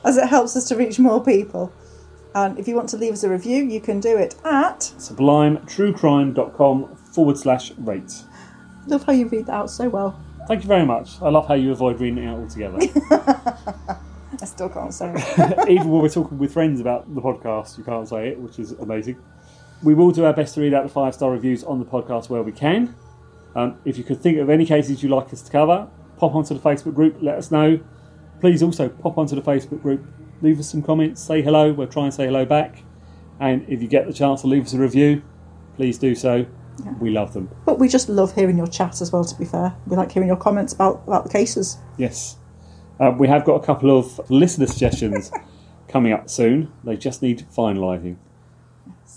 as 0.05 0.17
it 0.17 0.29
helps 0.29 0.57
us 0.57 0.67
to 0.69 0.77
reach 0.77 0.99
more 0.99 1.23
people. 1.23 1.73
And 2.35 2.59
if 2.59 2.67
you 2.69 2.77
want 2.77 2.89
to 2.91 2.97
leave 2.97 3.13
us 3.13 3.25
a 3.25 3.29
review, 3.29 3.65
you 3.65 3.81
can 3.81 3.99
do 3.99 4.17
it 4.17 4.37
at. 4.45 4.79
sublimetruecrime.com 4.81 6.97
forward 6.97 7.37
slash 7.37 7.73
rate. 7.79 8.23
Love 8.87 9.03
how 9.05 9.13
you 9.13 9.27
read 9.27 9.47
that 9.47 9.55
out 9.55 9.71
so 9.71 9.89
well. 9.89 10.21
Thank 10.47 10.63
you 10.63 10.69
very 10.69 10.87
much. 10.87 11.21
I 11.21 11.31
love 11.31 11.49
how 11.49 11.55
you 11.55 11.73
avoid 11.73 12.01
reading 12.01 12.23
it 12.25 12.29
out 12.29 12.39
altogether. 12.39 12.79
Still 14.61 14.69
can't 14.69 14.93
say 14.93 15.15
it. 15.17 15.69
Even 15.71 15.89
when 15.89 16.03
we're 16.03 16.11
talking 16.11 16.37
with 16.37 16.53
friends 16.53 16.83
about 16.83 17.15
the 17.15 17.23
podcast, 17.23 17.79
you 17.79 17.83
can't 17.83 18.07
say 18.07 18.29
it, 18.29 18.39
which 18.39 18.59
is 18.59 18.73
amazing. 18.73 19.17
We 19.83 19.95
will 19.95 20.11
do 20.11 20.27
our 20.27 20.35
best 20.35 20.55
to 20.57 20.61
read 20.61 20.75
out 20.75 20.83
the 20.83 20.91
five 20.91 21.15
star 21.15 21.31
reviews 21.31 21.65
on 21.65 21.79
the 21.79 21.87
podcast 21.87 22.29
where 22.29 22.43
we 22.43 22.53
can. 22.53 22.95
Um, 23.57 23.79
if 23.87 23.97
you 23.97 24.05
could 24.05 24.21
think 24.21 24.37
of 24.37 24.51
any 24.51 24.67
cases 24.67 25.03
you'd 25.03 25.13
like 25.13 25.33
us 25.33 25.41
to 25.41 25.51
cover, 25.51 25.89
pop 26.19 26.35
onto 26.35 26.53
the 26.53 26.61
Facebook 26.61 26.95
group, 26.95 27.17
let 27.23 27.37
us 27.37 27.51
know. 27.51 27.81
Please 28.41 28.63
also 28.63 28.91
pop 28.91 29.17
onto 29.17 29.35
the 29.35 29.41
Facebook 29.41 29.81
group, 29.81 30.05
leave 30.43 30.61
us 30.61 30.69
some 30.69 30.83
comments, 30.83 31.23
say 31.23 31.41
hello. 31.41 31.73
We'll 31.73 31.87
try 31.87 32.05
and 32.05 32.13
say 32.13 32.27
hello 32.27 32.45
back. 32.45 32.83
And 33.41 33.65
if 33.67 33.81
you 33.81 33.89
get 33.89 34.07
the 34.09 34.13
chance 34.13 34.43
to 34.43 34.47
leave 34.47 34.67
us 34.67 34.75
a 34.75 34.79
review, 34.79 35.23
please 35.77 35.97
do 35.97 36.15
so. 36.15 36.45
We 37.01 37.09
love 37.09 37.33
them. 37.33 37.49
But 37.65 37.79
we 37.79 37.89
just 37.89 38.11
love 38.11 38.35
hearing 38.35 38.59
your 38.59 38.67
chat 38.67 39.01
as 39.01 39.11
well, 39.11 39.25
to 39.25 39.35
be 39.39 39.47
fair. 39.47 39.75
We 39.87 39.97
like 39.97 40.13
hearing 40.13 40.29
your 40.29 40.37
comments 40.37 40.75
about, 40.75 41.05
about 41.07 41.25
the 41.25 41.31
cases. 41.31 41.79
Yes. 41.97 42.37
Uh, 43.01 43.15
we 43.19 43.27
have 43.29 43.45
got 43.45 43.55
a 43.63 43.65
couple 43.65 43.97
of 43.99 44.31
listener 44.31 44.67
suggestions 44.67 45.33
coming 45.89 46.13
up 46.13 46.29
soon. 46.29 46.71
They 46.85 46.97
just 46.97 47.23
need 47.23 47.47
finalising. 47.57 48.17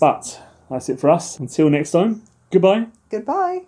But 0.00 0.40
that's 0.70 0.88
it 0.88 0.98
for 0.98 1.10
us. 1.10 1.38
Until 1.38 1.68
next 1.68 1.90
time, 1.90 2.22
goodbye. 2.50 2.86
Goodbye. 3.10 3.66